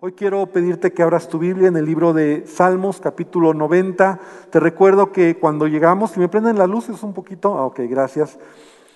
Hoy 0.00 0.12
quiero 0.12 0.46
pedirte 0.46 0.92
que 0.92 1.02
abras 1.02 1.28
tu 1.28 1.40
Biblia 1.40 1.66
en 1.66 1.76
el 1.76 1.84
libro 1.84 2.12
de 2.12 2.46
Salmos, 2.46 3.00
capítulo 3.00 3.52
90. 3.52 4.20
Te 4.48 4.60
recuerdo 4.60 5.10
que 5.10 5.40
cuando 5.40 5.66
llegamos, 5.66 6.12
si 6.12 6.20
me 6.20 6.28
prenden 6.28 6.56
las 6.56 6.68
luces 6.68 7.02
un 7.02 7.12
poquito, 7.12 7.58
ah, 7.58 7.66
ok, 7.66 7.80
gracias. 7.88 8.38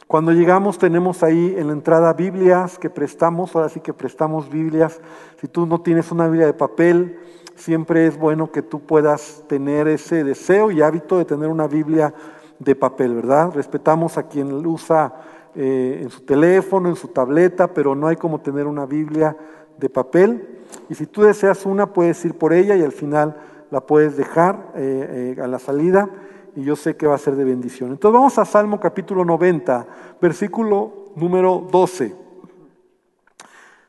Cuando 0.07 0.31
llegamos 0.31 0.79
tenemos 0.79 1.25
ahí 1.25 1.57
en 1.59 1.67
la 1.67 1.73
entrada 1.73 2.13
Biblias 2.13 2.79
que 2.79 2.89
prestamos, 2.89 3.57
ahora 3.57 3.69
sí 3.69 3.81
que 3.81 3.93
prestamos 3.93 4.49
Biblias. 4.49 5.01
Si 5.41 5.49
tú 5.49 5.67
no 5.67 5.81
tienes 5.81 6.13
una 6.13 6.29
Biblia 6.29 6.47
de 6.47 6.55
papel, 6.55 7.19
siempre 7.57 8.07
es 8.07 8.17
bueno 8.17 8.53
que 8.53 8.63
tú 8.63 8.79
puedas 8.79 9.43
tener 9.49 9.89
ese 9.89 10.23
deseo 10.23 10.71
y 10.71 10.83
hábito 10.83 11.19
de 11.19 11.25
tener 11.25 11.49
una 11.49 11.67
Biblia 11.67 12.15
de 12.61 12.77
papel, 12.77 13.17
¿verdad? 13.17 13.51
Respetamos 13.53 14.19
a 14.19 14.29
quien 14.29 14.65
usa 14.65 15.13
eh, 15.57 15.99
en 16.01 16.11
su 16.11 16.21
teléfono, 16.21 16.89
en 16.89 16.95
su 16.95 17.09
tableta, 17.09 17.75
pero 17.75 17.97
no 17.97 18.07
hay 18.07 18.15
como 18.15 18.41
tener 18.41 18.69
una 18.69 18.87
Biblia 18.87 19.37
de 19.83 19.91
papel. 19.91 20.49
Y 20.89 20.95
si 20.95 21.07
tú 21.07 21.23
deseas 21.23 21.67
una, 21.67 21.93
puedes 21.93 22.25
ir 22.25 22.35
por 22.35 22.53
ella 22.55 22.77
y 22.77 22.83
al 22.83 22.93
final 22.93 23.37
la 23.71 23.83
puedes 23.83 24.17
dejar 24.17 24.73
eh, 24.77 25.35
eh, 25.37 25.43
a 25.43 25.47
la 25.47 25.59
salida 25.59 26.09
y 26.55 26.63
yo 26.63 26.77
sé 26.77 26.97
que 26.97 27.07
va 27.07 27.15
a 27.15 27.19
ser 27.19 27.37
de 27.37 27.45
bendición. 27.45 27.91
Entonces 27.91 28.15
vamos 28.15 28.39
a 28.39 28.45
Salmo 28.45 28.79
capítulo 28.79 29.25
90, 29.25 29.87
versículo 30.21 31.13
número 31.17 31.67
12. 31.71 32.15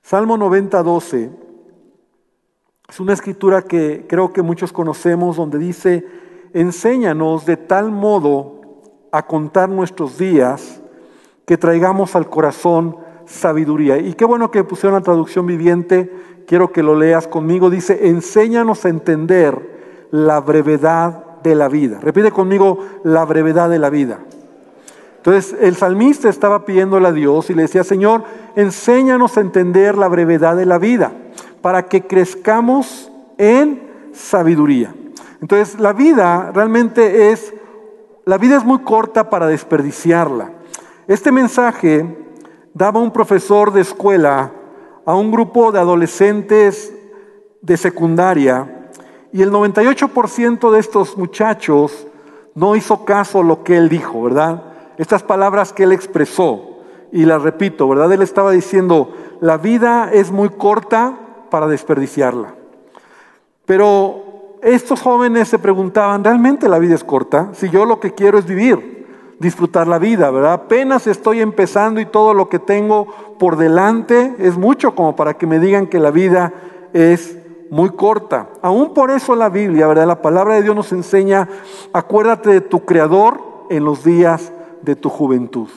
Salmo 0.01 0.37
90, 0.37 0.83
12. 0.83 1.29
Es 2.89 2.99
una 2.99 3.13
escritura 3.13 3.61
que 3.61 4.05
creo 4.07 4.33
que 4.33 4.41
muchos 4.41 4.73
conocemos 4.73 5.37
donde 5.37 5.57
dice, 5.57 6.05
enséñanos 6.53 7.45
de 7.45 7.57
tal 7.57 7.91
modo 7.91 8.61
a 9.11 9.25
contar 9.25 9.69
nuestros 9.69 10.17
días 10.17 10.81
que 11.45 11.57
traigamos 11.57 12.15
al 12.15 12.29
corazón 12.29 13.02
sabiduría. 13.33 13.97
Y 13.97 14.13
qué 14.13 14.25
bueno 14.25 14.51
que 14.51 14.63
pusieron 14.63 14.97
la 14.97 15.03
traducción 15.03 15.45
viviente 15.45 16.09
quiero 16.45 16.71
que 16.71 16.83
lo 16.83 16.95
leas 16.95 17.27
conmigo, 17.27 17.69
dice, 17.69 18.09
enséñanos 18.09 18.85
a 18.85 18.89
entender 18.89 20.07
la 20.11 20.39
brevedad 20.39 21.41
de 21.43 21.55
la 21.55 21.67
vida. 21.67 21.99
Repite 22.01 22.31
conmigo, 22.31 22.79
la 23.03 23.25
brevedad 23.25 23.69
de 23.69 23.79
la 23.79 23.89
vida. 23.89 24.19
Entonces 25.17 25.55
el 25.61 25.75
salmista 25.75 26.29
estaba 26.29 26.65
pidiéndole 26.65 27.07
a 27.07 27.11
Dios 27.11 27.49
y 27.49 27.53
le 27.53 27.63
decía, 27.63 27.83
Señor, 27.83 28.23
enséñanos 28.55 29.37
a 29.37 29.41
entender 29.41 29.97
la 29.97 30.09
brevedad 30.09 30.55
de 30.57 30.65
la 30.65 30.77
vida 30.77 31.13
para 31.61 31.87
que 31.87 32.01
crezcamos 32.01 33.09
en 33.37 33.81
sabiduría. 34.13 34.93
Entonces 35.41 35.79
la 35.79 35.93
vida 35.93 36.51
realmente 36.53 37.31
es, 37.31 37.53
la 38.25 38.37
vida 38.37 38.57
es 38.57 38.65
muy 38.65 38.79
corta 38.79 39.29
para 39.29 39.47
desperdiciarla. 39.47 40.51
Este 41.07 41.31
mensaje 41.31 42.05
daba 42.73 42.99
un 42.99 43.11
profesor 43.11 43.71
de 43.71 43.81
escuela 43.81 44.51
a 45.05 45.15
un 45.15 45.31
grupo 45.31 45.71
de 45.71 45.79
adolescentes 45.79 46.93
de 47.61 47.77
secundaria 47.77 48.89
y 49.31 49.41
el 49.41 49.51
98% 49.51 50.71
de 50.71 50.79
estos 50.79 51.17
muchachos 51.17 52.07
no 52.55 52.75
hizo 52.75 53.05
caso 53.05 53.39
a 53.39 53.43
lo 53.43 53.63
que 53.63 53.77
él 53.77 53.89
dijo, 53.89 54.21
¿verdad? 54.23 54.63
Estas 54.97 55.23
palabras 55.23 55.73
que 55.73 55.83
él 55.83 55.91
expresó, 55.91 56.73
y 57.11 57.25
las 57.25 57.43
repito, 57.43 57.87
¿verdad? 57.87 58.11
Él 58.11 58.23
estaba 58.23 58.51
diciendo, 58.51 59.13
la 59.39 59.57
vida 59.57 60.09
es 60.11 60.31
muy 60.31 60.49
corta 60.49 61.15
para 61.51 61.67
desperdiciarla. 61.67 62.55
Pero 63.65 64.57
estos 64.63 64.99
jóvenes 64.99 65.47
se 65.47 65.59
preguntaban, 65.59 66.23
¿realmente 66.23 66.67
la 66.67 66.79
vida 66.79 66.95
es 66.95 67.03
corta? 67.03 67.49
Si 67.53 67.69
yo 67.69 67.85
lo 67.85 67.99
que 67.99 68.13
quiero 68.13 68.39
es 68.39 68.45
vivir 68.45 69.02
disfrutar 69.39 69.87
la 69.87 69.99
vida, 69.99 70.31
¿verdad? 70.31 70.53
Apenas 70.53 71.07
estoy 71.07 71.41
empezando 71.41 71.99
y 71.99 72.05
todo 72.05 72.33
lo 72.33 72.49
que 72.49 72.59
tengo 72.59 73.07
por 73.39 73.57
delante 73.57 74.35
es 74.39 74.57
mucho 74.57 74.95
como 74.95 75.15
para 75.15 75.35
que 75.35 75.47
me 75.47 75.59
digan 75.59 75.87
que 75.87 75.99
la 75.99 76.11
vida 76.11 76.53
es 76.93 77.37
muy 77.69 77.89
corta. 77.89 78.49
Aún 78.61 78.93
por 78.93 79.11
eso 79.11 79.35
la 79.35 79.49
Biblia, 79.49 79.87
¿verdad? 79.87 80.07
La 80.07 80.21
palabra 80.21 80.55
de 80.55 80.63
Dios 80.63 80.75
nos 80.75 80.91
enseña, 80.91 81.49
acuérdate 81.91 82.51
de 82.51 82.61
tu 82.61 82.85
Creador 82.85 83.41
en 83.69 83.83
los 83.83 84.03
días 84.03 84.53
de 84.81 84.95
tu 84.95 85.09
juventud. 85.09 85.69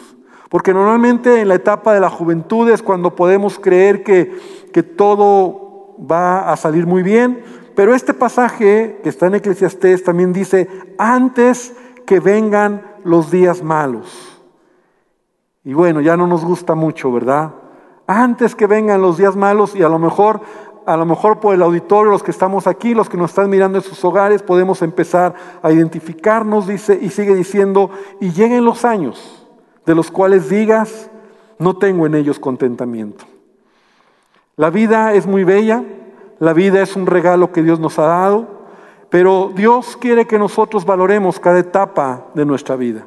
Porque 0.49 0.73
normalmente 0.73 1.41
en 1.41 1.49
la 1.49 1.55
etapa 1.55 1.93
de 1.95 2.01
la 2.01 2.11
juventud 2.11 2.69
es 2.71 2.83
cuando 2.83 3.17
podemos 3.17 3.59
creer 3.59 4.05
que, 4.05 4.39
que 4.73 4.83
todo 4.83 5.95
va 5.99 6.53
a 6.53 6.57
salir 6.57 6.87
muy 6.87 7.03
bien, 7.03 7.43
pero 7.75 7.95
este 7.95 8.15
pasaje 8.15 9.01
que 9.03 9.09
está 9.09 9.27
en 9.27 9.35
Eclesiastés 9.37 10.05
también 10.05 10.33
dice, 10.33 10.69
antes 10.99 11.75
que 12.07 12.21
vengan 12.21 12.96
los 13.07 13.31
días 13.31 13.63
malos. 13.63 14.41
Y 15.65 15.75
bueno, 15.75 16.01
ya 16.01 16.17
no 16.17 16.27
nos 16.27 16.45
gusta 16.45 16.75
mucho, 16.75 17.11
¿verdad? 17.13 17.53
Antes 18.07 18.55
que 18.55 18.67
vengan 18.67 19.03
los 19.03 19.17
días 19.17 19.37
malos 19.37 19.75
y 19.75 19.83
a 19.83 19.89
lo 19.89 19.99
mejor 19.99 20.41
a 20.87 20.97
lo 20.97 21.05
mejor 21.05 21.41
por 21.41 21.53
el 21.53 21.63
auditorio, 21.63 22.13
los 22.13 22.23
que 22.23 22.31
estamos 22.31 22.69
aquí, 22.69 22.95
los 22.95 23.09
que 23.09 23.17
nos 23.17 23.31
están 23.31 23.51
mirando 23.51 23.79
en 23.79 23.83
sus 23.83 24.05
hogares, 24.05 24.45
podemos 24.45 24.83
empezar 24.83 25.35
a 25.61 25.73
identificarnos, 25.73 26.69
dice, 26.69 26.97
y 27.03 27.11
sigue 27.11 27.35
diciendo, 27.35 27.91
y 28.21 28.31
lleguen 28.31 28.65
los 28.65 28.85
años 28.85 29.45
de 29.85 29.97
los 29.97 30.13
cuales 30.13 30.49
digas, 30.49 31.11
no 31.59 31.77
tengo 31.77 32.07
en 32.07 32.15
ellos 32.15 32.39
contentamiento. 32.39 33.25
La 34.55 34.71
vida 34.71 35.13
es 35.15 35.27
muy 35.27 35.43
bella, 35.43 35.83
la 36.39 36.53
vida 36.53 36.81
es 36.83 36.95
un 36.95 37.07
regalo 37.07 37.51
que 37.51 37.65
Dios 37.65 37.81
nos 37.81 37.99
ha 37.99 38.07
dado, 38.07 38.56
pero 39.11 39.53
Dios 39.55 39.97
quiere 39.97 40.27
que 40.27 40.39
nosotros 40.39 40.85
valoremos 40.85 41.39
cada 41.39 41.59
etapa 41.59 42.27
de 42.35 42.45
nuestra 42.45 42.77
vida. 42.77 43.07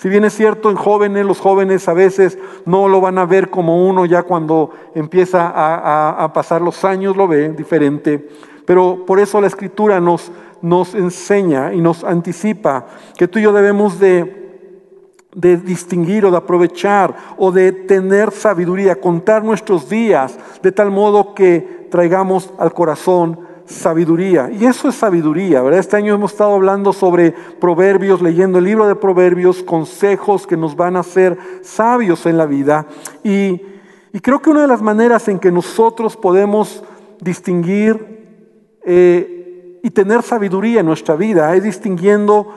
Si 0.00 0.08
bien 0.08 0.24
es 0.24 0.32
cierto, 0.32 0.70
en 0.70 0.76
jóvenes, 0.76 1.26
los 1.26 1.40
jóvenes 1.40 1.86
a 1.86 1.92
veces 1.92 2.38
no 2.64 2.88
lo 2.88 3.02
van 3.02 3.18
a 3.18 3.26
ver 3.26 3.50
como 3.50 3.86
uno 3.86 4.06
ya 4.06 4.22
cuando 4.22 4.70
empieza 4.94 5.52
a, 5.54 6.32
pasar 6.32 6.62
los 6.62 6.86
años, 6.86 7.18
lo 7.18 7.28
ve 7.28 7.50
diferente. 7.50 8.26
Pero 8.64 9.04
por 9.04 9.20
eso 9.20 9.42
la 9.42 9.46
escritura 9.46 10.00
nos, 10.00 10.32
enseña 10.94 11.74
y 11.74 11.82
nos 11.82 12.02
anticipa 12.02 12.86
que 13.18 13.28
tú 13.28 13.40
y 13.40 13.42
yo 13.42 13.52
debemos 13.52 14.00
de, 14.00 14.58
de 15.34 15.58
distinguir 15.58 16.24
o 16.24 16.30
de 16.30 16.38
aprovechar 16.38 17.14
o 17.36 17.52
de 17.52 17.70
tener 17.70 18.30
sabiduría, 18.30 18.98
contar 18.98 19.44
nuestros 19.44 19.90
días 19.90 20.38
de 20.62 20.72
tal 20.72 20.90
modo 20.90 21.34
que 21.34 21.88
traigamos 21.90 22.54
al 22.58 22.72
corazón 22.72 23.49
sabiduría. 23.70 24.50
Y 24.50 24.66
eso 24.66 24.88
es 24.88 24.96
sabiduría, 24.96 25.62
¿verdad? 25.62 25.80
Este 25.80 25.96
año 25.96 26.14
hemos 26.14 26.32
estado 26.32 26.54
hablando 26.54 26.92
sobre 26.92 27.32
proverbios, 27.32 28.20
leyendo 28.20 28.58
el 28.58 28.64
libro 28.64 28.86
de 28.86 28.96
proverbios, 28.96 29.62
consejos 29.62 30.46
que 30.46 30.56
nos 30.56 30.76
van 30.76 30.96
a 30.96 31.00
hacer 31.00 31.38
sabios 31.62 32.26
en 32.26 32.36
la 32.36 32.46
vida. 32.46 32.86
Y, 33.22 33.62
creo 34.22 34.42
que 34.42 34.50
una 34.50 34.62
de 34.62 34.66
las 34.66 34.82
maneras 34.82 35.28
en 35.28 35.38
que 35.38 35.52
nosotros 35.52 36.16
podemos 36.16 36.82
distinguir 37.20 38.78
eh, 38.84 39.78
y 39.82 39.90
tener 39.90 40.22
sabiduría 40.22 40.80
en 40.80 40.86
nuestra 40.86 41.14
vida 41.14 41.54
es 41.54 41.62
distinguiendo 41.62 42.52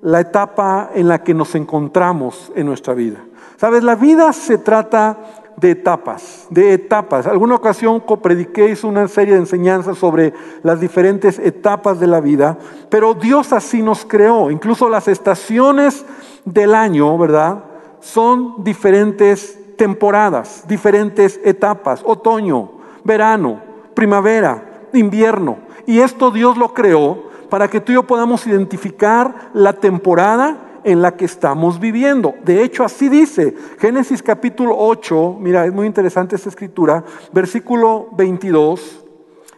la 0.00 0.20
etapa 0.20 0.90
en 0.94 1.08
la 1.08 1.22
que 1.22 1.34
nos 1.34 1.54
encontramos 1.54 2.50
en 2.54 2.66
nuestra 2.66 2.94
vida. 2.94 3.24
Sabes, 3.56 3.84
la 3.84 3.94
vida 3.94 4.32
se 4.32 4.58
trata 4.58 5.43
de 5.56 5.70
etapas, 5.70 6.46
de 6.50 6.74
etapas. 6.74 7.26
Alguna 7.26 7.54
ocasión 7.54 8.02
prediqué, 8.22 8.70
hice 8.70 8.86
una 8.86 9.08
serie 9.08 9.34
de 9.34 9.40
enseñanzas 9.40 9.98
sobre 9.98 10.32
las 10.62 10.80
diferentes 10.80 11.38
etapas 11.38 12.00
de 12.00 12.06
la 12.06 12.20
vida, 12.20 12.58
pero 12.88 13.14
Dios 13.14 13.52
así 13.52 13.82
nos 13.82 14.04
creó. 14.04 14.50
Incluso 14.50 14.88
las 14.88 15.08
estaciones 15.08 16.04
del 16.44 16.74
año, 16.74 17.16
¿verdad? 17.18 17.64
Son 18.00 18.64
diferentes 18.64 19.58
temporadas, 19.76 20.64
diferentes 20.66 21.40
etapas, 21.44 22.02
otoño, 22.04 22.70
verano, 23.04 23.60
primavera, 23.94 24.88
invierno. 24.92 25.58
Y 25.86 26.00
esto 26.00 26.30
Dios 26.30 26.56
lo 26.56 26.72
creó 26.74 27.24
para 27.48 27.68
que 27.68 27.80
tú 27.80 27.92
y 27.92 27.96
yo 27.96 28.02
podamos 28.04 28.46
identificar 28.46 29.50
la 29.52 29.74
temporada 29.74 30.63
en 30.84 31.02
la 31.02 31.16
que 31.16 31.24
estamos 31.24 31.80
viviendo. 31.80 32.34
De 32.44 32.62
hecho, 32.62 32.84
así 32.84 33.08
dice 33.08 33.54
Génesis 33.78 34.22
capítulo 34.22 34.76
8, 34.78 35.38
mira, 35.40 35.64
es 35.64 35.72
muy 35.72 35.86
interesante 35.86 36.36
esta 36.36 36.50
escritura, 36.50 37.02
versículo 37.32 38.08
22. 38.12 39.04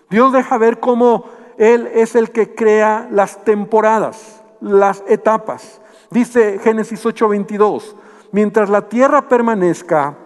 Dios 0.08 0.32
deja 0.32 0.56
ver 0.56 0.78
cómo 0.78 1.24
Él 1.58 1.90
es 1.92 2.14
el 2.14 2.30
que 2.30 2.54
crea 2.54 3.08
las 3.10 3.44
temporadas, 3.44 4.42
las 4.60 5.02
etapas. 5.08 5.80
Dice 6.10 6.60
Génesis 6.60 7.04
8, 7.04 7.28
22, 7.28 7.96
mientras 8.30 8.70
la 8.70 8.88
tierra 8.88 9.28
permanezca, 9.28 10.16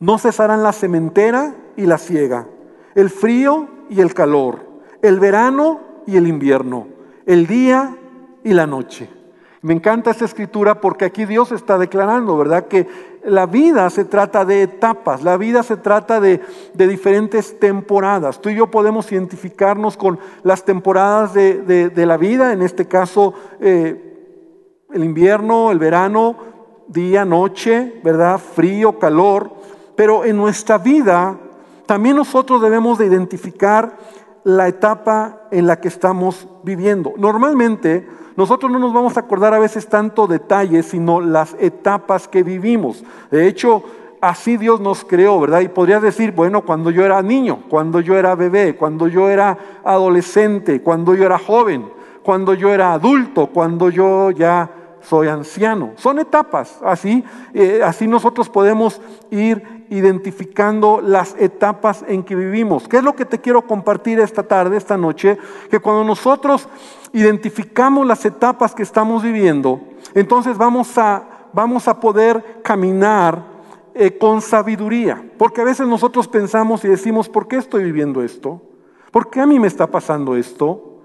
no 0.00 0.18
cesarán 0.18 0.64
la 0.64 0.72
sementera 0.72 1.54
y 1.76 1.86
la 1.86 1.98
siega, 1.98 2.48
el 2.96 3.08
frío 3.08 3.68
y 3.88 4.00
el 4.00 4.12
calor, 4.14 4.58
el 5.00 5.20
verano 5.20 5.80
y 6.08 6.16
el 6.16 6.26
invierno, 6.26 6.88
el 7.24 7.46
día 7.46 7.96
y 8.42 8.52
la 8.52 8.66
noche. 8.66 9.21
Me 9.62 9.74
encanta 9.74 10.10
esta 10.10 10.24
escritura 10.24 10.80
porque 10.80 11.04
aquí 11.04 11.24
Dios 11.24 11.52
está 11.52 11.78
declarando, 11.78 12.36
¿verdad? 12.36 12.66
Que 12.66 12.88
la 13.24 13.46
vida 13.46 13.88
se 13.90 14.04
trata 14.04 14.44
de 14.44 14.62
etapas, 14.62 15.22
la 15.22 15.36
vida 15.36 15.62
se 15.62 15.76
trata 15.76 16.20
de, 16.20 16.40
diferentes 16.74 17.60
temporadas. 17.60 18.40
Tú 18.40 18.48
y 18.48 18.56
yo 18.56 18.72
podemos 18.72 19.12
identificarnos 19.12 19.96
con 19.96 20.18
las 20.42 20.64
temporadas 20.64 21.32
de, 21.32 21.92
la 21.94 22.16
vida, 22.16 22.52
en 22.52 22.62
este 22.62 22.88
caso 22.88 23.34
eh, 23.60 24.40
el 24.92 25.04
invierno, 25.04 25.70
el 25.70 25.78
verano, 25.78 26.36
día, 26.88 27.24
noche, 27.24 28.00
¿verdad? 28.02 28.38
Frío, 28.38 28.98
calor. 28.98 29.52
Pero 29.94 30.24
en 30.24 30.38
nuestra 30.38 30.78
vida 30.78 31.38
también 31.86 32.16
nosotros 32.16 32.60
debemos 32.60 32.98
de 32.98 33.06
identificar 33.06 33.96
la 34.42 34.66
etapa 34.66 35.42
en 35.52 35.68
la 35.68 35.78
que 35.78 35.86
estamos 35.86 36.48
viviendo. 36.64 37.14
Normalmente 37.16 38.21
nosotros 38.36 38.70
no 38.70 38.78
nos 38.78 38.92
vamos 38.92 39.16
a 39.16 39.20
acordar 39.20 39.54
a 39.54 39.58
veces 39.58 39.88
tanto 39.88 40.26
detalles, 40.26 40.86
sino 40.86 41.20
las 41.20 41.56
etapas 41.58 42.28
que 42.28 42.42
vivimos. 42.42 43.04
De 43.30 43.46
hecho, 43.46 43.82
así 44.20 44.56
Dios 44.56 44.80
nos 44.80 45.04
creó, 45.04 45.40
¿verdad? 45.40 45.60
Y 45.60 45.68
podrías 45.68 46.00
decir, 46.00 46.32
bueno, 46.32 46.62
cuando 46.62 46.90
yo 46.90 47.04
era 47.04 47.20
niño, 47.22 47.64
cuando 47.68 48.00
yo 48.00 48.16
era 48.16 48.34
bebé, 48.34 48.76
cuando 48.76 49.08
yo 49.08 49.28
era 49.28 49.58
adolescente, 49.84 50.80
cuando 50.80 51.14
yo 51.14 51.24
era 51.24 51.38
joven, 51.38 51.90
cuando 52.22 52.54
yo 52.54 52.72
era 52.72 52.92
adulto, 52.92 53.48
cuando 53.48 53.90
yo 53.90 54.30
ya 54.30 54.70
soy 55.02 55.28
anciano. 55.28 55.92
Son 55.96 56.18
etapas, 56.18 56.80
así, 56.84 57.24
eh, 57.52 57.80
así 57.84 58.06
nosotros 58.06 58.48
podemos 58.48 59.00
ir 59.30 59.81
identificando 59.92 61.02
las 61.02 61.36
etapas 61.38 62.02
en 62.08 62.22
que 62.22 62.34
vivimos. 62.34 62.88
¿Qué 62.88 62.96
es 62.96 63.02
lo 63.02 63.14
que 63.14 63.26
te 63.26 63.40
quiero 63.40 63.66
compartir 63.66 64.18
esta 64.20 64.42
tarde, 64.42 64.78
esta 64.78 64.96
noche? 64.96 65.36
Que 65.70 65.80
cuando 65.80 66.02
nosotros 66.02 66.66
identificamos 67.12 68.06
las 68.06 68.24
etapas 68.24 68.74
que 68.74 68.82
estamos 68.82 69.22
viviendo, 69.22 69.80
entonces 70.14 70.56
vamos 70.56 70.96
a, 70.96 71.48
vamos 71.52 71.88
a 71.88 72.00
poder 72.00 72.62
caminar 72.62 73.44
eh, 73.94 74.16
con 74.16 74.40
sabiduría. 74.40 75.22
Porque 75.36 75.60
a 75.60 75.64
veces 75.64 75.86
nosotros 75.86 76.26
pensamos 76.26 76.82
y 76.86 76.88
decimos, 76.88 77.28
¿por 77.28 77.46
qué 77.46 77.56
estoy 77.56 77.84
viviendo 77.84 78.22
esto? 78.22 78.62
¿Por 79.10 79.28
qué 79.28 79.40
a 79.42 79.46
mí 79.46 79.60
me 79.60 79.68
está 79.68 79.86
pasando 79.86 80.36
esto? 80.36 81.00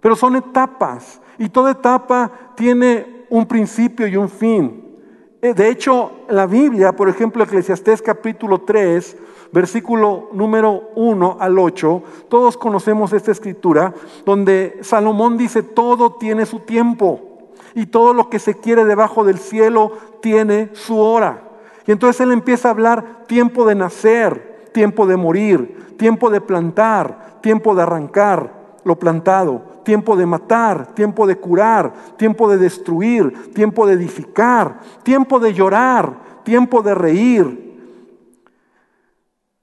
Pero 0.00 0.16
son 0.16 0.36
etapas 0.36 1.20
y 1.36 1.50
toda 1.50 1.72
etapa 1.72 2.32
tiene 2.54 3.26
un 3.28 3.44
principio 3.44 4.06
y 4.06 4.16
un 4.16 4.30
fin. 4.30 4.89
Eh, 5.42 5.54
de 5.54 5.70
hecho, 5.70 6.12
la 6.28 6.46
Biblia, 6.46 6.92
por 6.92 7.08
ejemplo, 7.08 7.42
Eclesiastés 7.42 8.02
capítulo 8.02 8.60
3, 8.60 9.16
versículo 9.52 10.28
número 10.32 10.90
1 10.96 11.38
al 11.40 11.58
8, 11.58 12.02
todos 12.28 12.58
conocemos 12.58 13.14
esta 13.14 13.32
escritura, 13.32 13.94
donde 14.26 14.78
Salomón 14.82 15.38
dice, 15.38 15.62
todo 15.62 16.12
tiene 16.12 16.44
su 16.44 16.60
tiempo 16.60 17.22
y 17.74 17.86
todo 17.86 18.12
lo 18.12 18.28
que 18.28 18.38
se 18.38 18.58
quiere 18.58 18.84
debajo 18.84 19.24
del 19.24 19.38
cielo 19.38 19.92
tiene 20.20 20.68
su 20.74 20.98
hora. 20.98 21.42
Y 21.86 21.92
entonces 21.92 22.20
él 22.20 22.32
empieza 22.32 22.68
a 22.68 22.72
hablar 22.72 23.24
tiempo 23.26 23.64
de 23.64 23.76
nacer, 23.76 24.68
tiempo 24.74 25.06
de 25.06 25.16
morir, 25.16 25.94
tiempo 25.96 26.28
de 26.28 26.42
plantar, 26.42 27.40
tiempo 27.40 27.74
de 27.74 27.82
arrancar 27.82 28.60
lo 28.84 28.98
plantado, 28.98 29.62
tiempo 29.84 30.16
de 30.16 30.26
matar, 30.26 30.94
tiempo 30.94 31.26
de 31.26 31.36
curar, 31.36 31.92
tiempo 32.16 32.50
de 32.50 32.58
destruir, 32.58 33.52
tiempo 33.52 33.86
de 33.86 33.94
edificar, 33.94 34.80
tiempo 35.02 35.38
de 35.38 35.52
llorar, 35.52 36.42
tiempo 36.44 36.82
de 36.82 36.94
reír, 36.94 37.70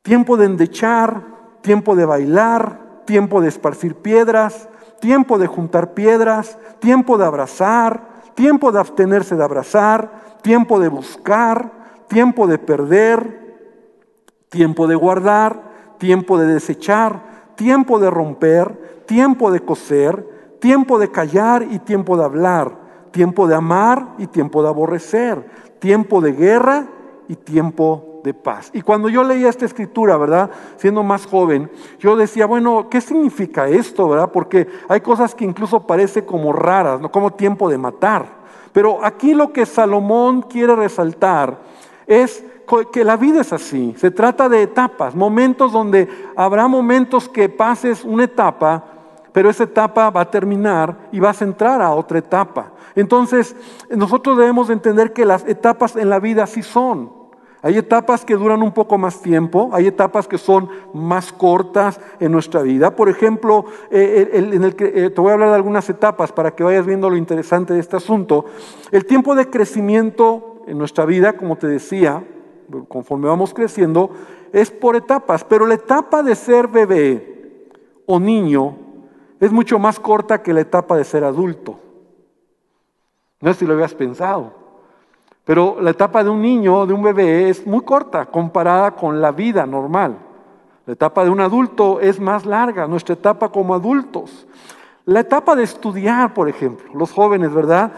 tiempo 0.02 0.38
de 0.38 0.46
endechar, 0.46 1.22
tiempo 1.62 1.96
de 1.96 2.06
bailar, 2.06 2.80
tiempo 3.06 3.42
de 3.42 3.50
esparcir 3.50 3.96
piedras, 3.96 4.70
tiempo 5.00 5.38
de 5.38 5.48
juntar 5.48 5.94
piedras, 5.94 6.58
tiempo 6.80 7.18
de 7.18 7.26
abrazar, 7.26 8.02
tiempo 8.36 8.72
de 8.72 8.80
abstenerse 8.80 9.36
de 9.36 9.44
abrazar, 9.44 10.12
tiempo 10.42 10.80
de 10.80 10.90
buscar, 10.90 11.72
tiempo 12.08 12.48
de 12.48 12.58
perder, 12.58 13.58
tiempo 14.50 14.88
de 14.88 14.96
guardar, 14.96 15.62
tiempo 15.98 16.38
de 16.38 16.48
desechar, 16.48 17.54
tiempo 17.56 18.00
de 18.00 18.10
romper, 18.10 18.87
tiempo 19.08 19.52
de 19.52 19.62
coser, 19.62 20.58
tiempo 20.60 21.00
de 21.00 21.10
callar 21.10 21.64
y 21.64 21.80
tiempo 21.80 22.18
de 22.18 22.26
hablar, 22.26 22.78
tiempo 23.12 23.48
de 23.48 23.56
amar 23.56 24.14
y 24.20 24.28
tiempo 24.28 24.62
de 24.62 24.70
aborrecer, 24.70 25.44
tiempo 25.80 26.22
de 26.22 26.34
guerra 26.34 26.88
y 27.28 27.36
tiempo 27.36 28.22
de 28.24 28.34
paz. 28.34 28.70
Y 28.74 28.82
cuando 28.82 29.10
yo 29.10 29.24
leía 29.24 29.50
esta 29.50 29.66
escritura, 29.66 30.18
¿verdad? 30.18 30.52
Siendo 30.78 31.02
más 31.04 31.26
joven, 31.26 31.72
yo 32.00 32.16
decía, 32.16 32.46
bueno, 32.46 32.90
¿qué 32.90 33.02
significa 33.02 33.68
esto, 33.68 34.08
verdad? 34.10 34.32
Porque 34.32 34.68
hay 34.88 35.02
cosas 35.02 35.34
que 35.34 35.46
incluso 35.46 35.88
parece 35.88 36.26
como 36.26 36.54
raras, 36.54 37.02
¿no? 37.02 37.12
Como 37.12 37.34
tiempo 37.34 37.70
de 37.70 37.78
matar. 37.78 38.26
Pero 38.74 39.04
aquí 39.04 39.34
lo 39.34 39.52
que 39.54 39.66
Salomón 39.66 40.44
quiere 40.44 40.76
resaltar 40.76 41.58
es 42.06 42.44
que 42.92 43.04
la 43.04 43.16
vida 43.16 43.42
es 43.42 43.54
así. 43.54 43.96
Se 43.98 44.12
trata 44.12 44.50
de 44.50 44.62
etapas, 44.62 45.16
momentos 45.16 45.72
donde 45.72 46.08
habrá 46.36 46.68
momentos 46.68 47.30
que 47.30 47.50
pases 47.50 48.04
una 48.04 48.26
etapa 48.26 48.97
pero 49.32 49.50
esa 49.50 49.64
etapa 49.64 50.10
va 50.10 50.22
a 50.22 50.32
terminar 50.32 51.10
y 51.12 51.20
vas 51.20 51.42
a 51.42 51.46
entrar 51.46 51.82
a 51.82 51.92
otra 51.92 52.20
etapa. 52.20 52.72
Entonces, 52.96 53.56
nosotros 53.90 54.38
debemos 54.38 54.70
entender 54.70 55.14
que 55.14 55.26
las 55.26 55.48
etapas 55.48 55.96
en 55.96 56.10
la 56.10 56.20
vida 56.20 56.48
sí 56.48 56.64
son. 56.64 57.18
Hay 57.62 57.78
etapas 57.78 58.24
que 58.24 58.36
duran 58.36 58.62
un 58.62 58.72
poco 58.72 58.98
más 58.98 59.22
tiempo, 59.22 59.72
hay 59.74 59.88
etapas 59.88 60.28
que 60.28 60.38
son 60.38 60.70
más 60.94 61.34
cortas 61.34 62.00
en 62.20 62.32
nuestra 62.32 62.62
vida. 62.62 62.96
Por 62.96 63.10
ejemplo, 63.10 63.66
eh, 63.90 64.30
en 64.34 64.64
el, 64.64 64.76
eh, 64.80 65.10
te 65.10 65.22
voy 65.22 65.32
a 65.32 65.34
hablar 65.34 65.50
de 65.50 65.56
algunas 65.56 65.90
etapas 65.90 66.32
para 66.32 66.56
que 66.56 66.64
vayas 66.64 66.86
viendo 66.86 67.10
lo 67.10 67.18
interesante 67.18 67.74
de 67.74 67.80
este 67.80 67.98
asunto. 67.98 68.46
El 68.92 69.06
tiempo 69.06 69.36
de 69.36 69.50
crecimiento 69.50 70.62
en 70.68 70.78
nuestra 70.78 71.06
vida, 71.06 71.34
como 71.34 71.56
te 71.56 71.68
decía, 71.68 72.24
conforme 72.88 73.28
vamos 73.28 73.54
creciendo, 73.54 74.12
es 74.54 74.72
por 74.72 74.96
etapas, 74.96 75.44
pero 75.44 75.66
la 75.66 75.76
etapa 75.76 76.24
de 76.24 76.36
ser 76.36 76.68
bebé 76.68 77.68
o 78.06 78.20
niño 78.20 78.78
es 79.40 79.52
mucho 79.52 79.80
más 79.80 80.00
corta 80.00 80.42
que 80.42 80.54
la 80.54 80.62
etapa 80.62 80.98
de 80.98 81.04
ser 81.04 81.24
adulto. 81.24 81.80
No 83.40 83.54
sé 83.54 83.60
si 83.60 83.66
lo 83.66 83.74
habías 83.74 83.94
pensado, 83.94 84.54
pero 85.46 85.78
la 85.80 85.92
etapa 85.92 86.24
de 86.24 86.30
un 86.30 86.42
niño, 86.42 86.86
de 86.86 86.94
un 86.94 87.04
bebé, 87.04 87.50
es 87.50 87.66
muy 87.66 87.82
corta 87.82 88.26
comparada 88.26 88.92
con 88.92 89.22
la 89.22 89.32
vida 89.32 89.66
normal. 89.66 90.18
La 90.86 90.94
etapa 90.94 91.24
de 91.24 91.30
un 91.30 91.40
adulto 91.40 92.00
es 92.00 92.20
más 92.20 92.46
larga, 92.46 92.88
nuestra 92.88 93.14
etapa 93.14 93.50
como 93.50 93.74
adultos. 93.74 94.48
La 95.06 95.22
etapa 95.22 95.56
de 95.56 95.64
estudiar, 95.64 96.34
por 96.34 96.50
ejemplo, 96.50 96.90
los 96.94 97.12
jóvenes, 97.12 97.54
¿verdad? 97.54 97.92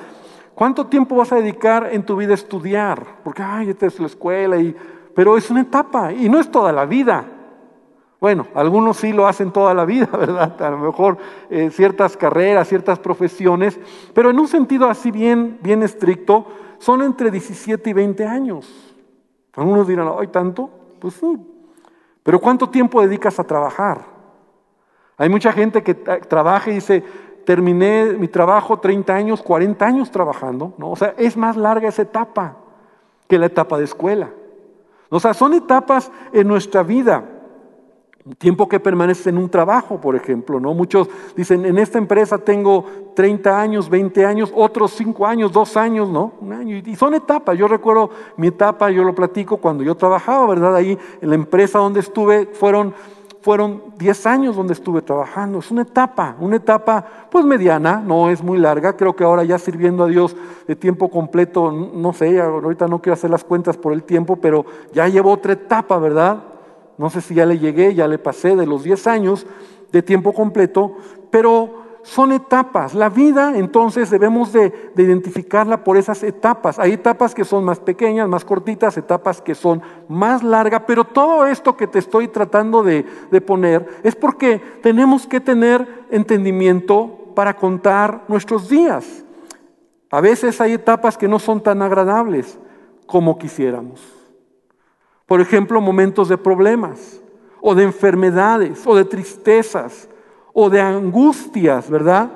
¿Cuánto 0.54 0.88
tiempo 0.88 1.16
vas 1.16 1.32
a 1.32 1.38
dedicar 1.38 1.90
en 1.92 2.04
tu 2.04 2.18
vida 2.18 2.32
a 2.32 2.36
estudiar? 2.36 3.04
Porque, 3.24 3.42
ay, 3.42 3.70
esta 3.70 3.86
es 3.86 4.00
la 4.00 4.08
escuela, 4.08 4.58
y... 4.58 4.76
pero 5.16 5.38
es 5.38 5.50
una 5.50 5.62
etapa 5.62 6.12
y 6.12 6.28
no 6.28 6.40
es 6.40 6.52
toda 6.52 6.72
la 6.72 6.86
vida. 6.86 7.26
Bueno, 8.20 8.48
algunos 8.54 8.98
sí 8.98 9.14
lo 9.14 9.28
hacen 9.28 9.52
toda 9.52 9.74
la 9.74 9.86
vida, 9.86 10.08
¿verdad? 10.12 10.62
A 10.62 10.70
lo 10.72 10.78
mejor 10.78 11.18
eh, 11.50 11.70
ciertas 11.72 12.18
carreras, 12.18 12.68
ciertas 12.68 13.00
profesiones, 13.00 13.80
pero 14.14 14.30
en 14.30 14.40
un 14.40 14.48
sentido 14.48 14.90
así 14.90 15.12
bien, 15.12 15.60
bien 15.62 15.84
estricto, 15.84 16.46
son 16.80 17.02
entre 17.02 17.32
17 17.32 17.90
y 17.90 17.94
20 17.94 18.26
años. 18.26 18.96
Algunos 19.56 19.88
dirán, 19.88 20.10
¿hay 20.20 20.28
tanto? 20.28 20.70
Pues 21.00 21.16
sí. 21.16 21.38
Pero 22.24 22.40
¿cuánto 22.40 22.70
tiempo 22.70 23.02
dedicas 23.02 23.40
a 23.40 23.44
trabajar? 23.44 24.06
Hay 25.18 25.30
mucha 25.30 25.52
gente 25.52 25.84
que 25.84 25.94
trabaja 25.96 26.72
y 26.72 26.76
dice, 26.76 27.04
terminé 27.46 28.14
mi 28.18 28.28
trabajo 28.28 28.80
30 28.80 29.14
años, 29.14 29.42
40 29.42 29.86
años 29.86 30.12
trabajando, 30.12 30.74
¿no? 30.78 30.92
O 30.92 30.96
sea, 30.96 31.14
es 31.18 31.36
más 31.36 31.58
larga 31.58 31.90
esa 31.90 32.04
etapa 32.04 32.58
que 33.28 33.40
la 33.40 33.48
etapa 33.48 33.78
de 33.78 33.86
escuela. 33.86 34.30
O 35.10 35.20
sea, 35.20 35.34
son 35.34 35.54
etapas 35.54 36.12
en 36.32 36.48
nuestra 36.48 36.84
vida 36.84 37.39
tiempo 38.38 38.68
que 38.68 38.80
permaneces 38.80 39.28
en 39.28 39.38
un 39.38 39.50
trabajo, 39.50 40.00
por 40.00 40.16
ejemplo, 40.16 40.60
¿no? 40.60 40.74
Muchos 40.74 41.10
dicen, 41.36 41.66
en 41.66 41.78
esta 41.78 41.98
empresa 41.98 42.38
tengo 42.38 42.86
30 43.16 43.60
años, 43.60 43.90
20 43.90 44.26
años, 44.26 44.52
otros 44.56 44.92
5 44.92 45.26
años, 45.26 45.52
2 45.52 45.78
años, 45.78 46.10
¿no? 46.10 46.34
Un 46.42 46.54
año. 46.54 46.78
Y 46.78 46.96
son 46.96 47.14
etapas. 47.14 47.58
Yo 47.58 47.68
recuerdo 47.68 48.10
mi 48.38 48.48
etapa, 48.48 48.92
yo 48.92 49.04
lo 49.04 49.16
platico 49.16 49.58
cuando 49.58 49.84
yo 49.84 49.96
trabajaba, 49.96 50.46
¿verdad? 50.48 50.76
Ahí 50.76 50.98
en 51.22 51.30
la 51.30 51.36
empresa 51.36 51.80
donde 51.80 52.00
estuve 52.00 52.48
fueron 52.48 52.94
fueron 53.42 53.82
10 53.98 54.26
años 54.26 54.56
donde 54.56 54.74
estuve 54.74 55.02
trabajando. 55.02 55.60
Es 55.60 55.72
una 55.72 55.84
etapa, 55.84 56.36
una 56.40 56.58
etapa 56.58 57.06
pues 57.32 57.46
mediana, 57.46 58.02
no 58.06 58.30
es 58.30 58.44
muy 58.44 58.58
larga. 58.58 58.96
Creo 58.98 59.16
que 59.16 59.24
ahora 59.24 59.44
ya 59.44 59.58
sirviendo 59.58 60.04
a 60.04 60.08
Dios 60.08 60.36
de 60.68 60.76
tiempo 60.76 61.10
completo, 61.10 61.72
no 61.72 62.14
sé, 62.14 62.40
ahorita 62.40 62.88
no 62.88 63.02
quiero 63.02 63.14
hacer 63.14 63.30
las 63.30 63.44
cuentas 63.44 63.78
por 63.78 63.94
el 63.94 64.04
tiempo, 64.04 64.36
pero 64.36 64.66
ya 64.94 65.08
llevo 65.08 65.32
otra 65.32 65.54
etapa, 65.54 65.98
¿verdad? 65.98 66.44
No 67.00 67.10
sé 67.10 67.22
si 67.22 67.34
ya 67.34 67.46
le 67.46 67.58
llegué, 67.58 67.96
ya 67.96 68.10
le 68.10 68.18
pasé 68.18 68.58
de 68.58 68.66
los 68.66 68.84
10 68.84 69.08
años 69.08 69.48
de 69.90 70.04
tiempo 70.04 70.34
completo, 70.34 70.98
pero 71.32 71.80
son 72.02 72.34
etapas. 72.34 72.94
La 72.94 73.08
vida 73.08 73.58
entonces 73.58 74.10
debemos 74.10 74.52
de, 74.52 74.92
identificarla 74.98 75.86
por 75.86 75.96
esas 75.96 76.24
etapas. 76.24 76.78
Hay 76.78 76.92
etapas 76.92 77.34
que 77.34 77.46
son 77.46 77.64
más 77.64 77.80
pequeñas, 77.80 78.28
más 78.28 78.44
cortitas, 78.44 78.98
etapas 78.98 79.42
que 79.42 79.56
son 79.56 79.82
más 80.10 80.44
largas, 80.44 80.84
pero 80.86 81.06
todo 81.06 81.46
esto 81.46 81.78
que 81.78 81.88
te 81.88 82.00
estoy 82.00 82.28
tratando 82.28 82.84
de, 82.84 83.06
de 83.32 83.40
poner 83.40 84.02
es 84.04 84.14
porque 84.14 84.60
tenemos 84.82 85.26
que 85.26 85.40
tener 85.40 86.06
entendimiento 86.12 87.32
para 87.34 87.56
contar 87.56 88.26
nuestros 88.28 88.68
días. 88.68 89.24
A 90.12 90.20
veces 90.20 90.60
hay 90.60 90.74
etapas 90.74 91.18
que 91.18 91.30
no 91.30 91.40
son 91.40 91.64
tan 91.64 91.82
agradables 91.82 92.60
como 93.06 93.38
quisiéramos. 93.38 94.19
Por 95.30 95.42
ejemplo, 95.42 95.80
momentos 95.80 96.28
de 96.28 96.40
problemas 96.40 97.22
o 97.62 97.76
de 97.76 97.84
enfermedades 97.84 98.82
o 98.88 98.96
de 98.96 99.06
tristezas 99.06 100.10
o 100.52 100.72
de 100.72 100.82
angustias, 100.82 101.88
¿verdad? 101.88 102.32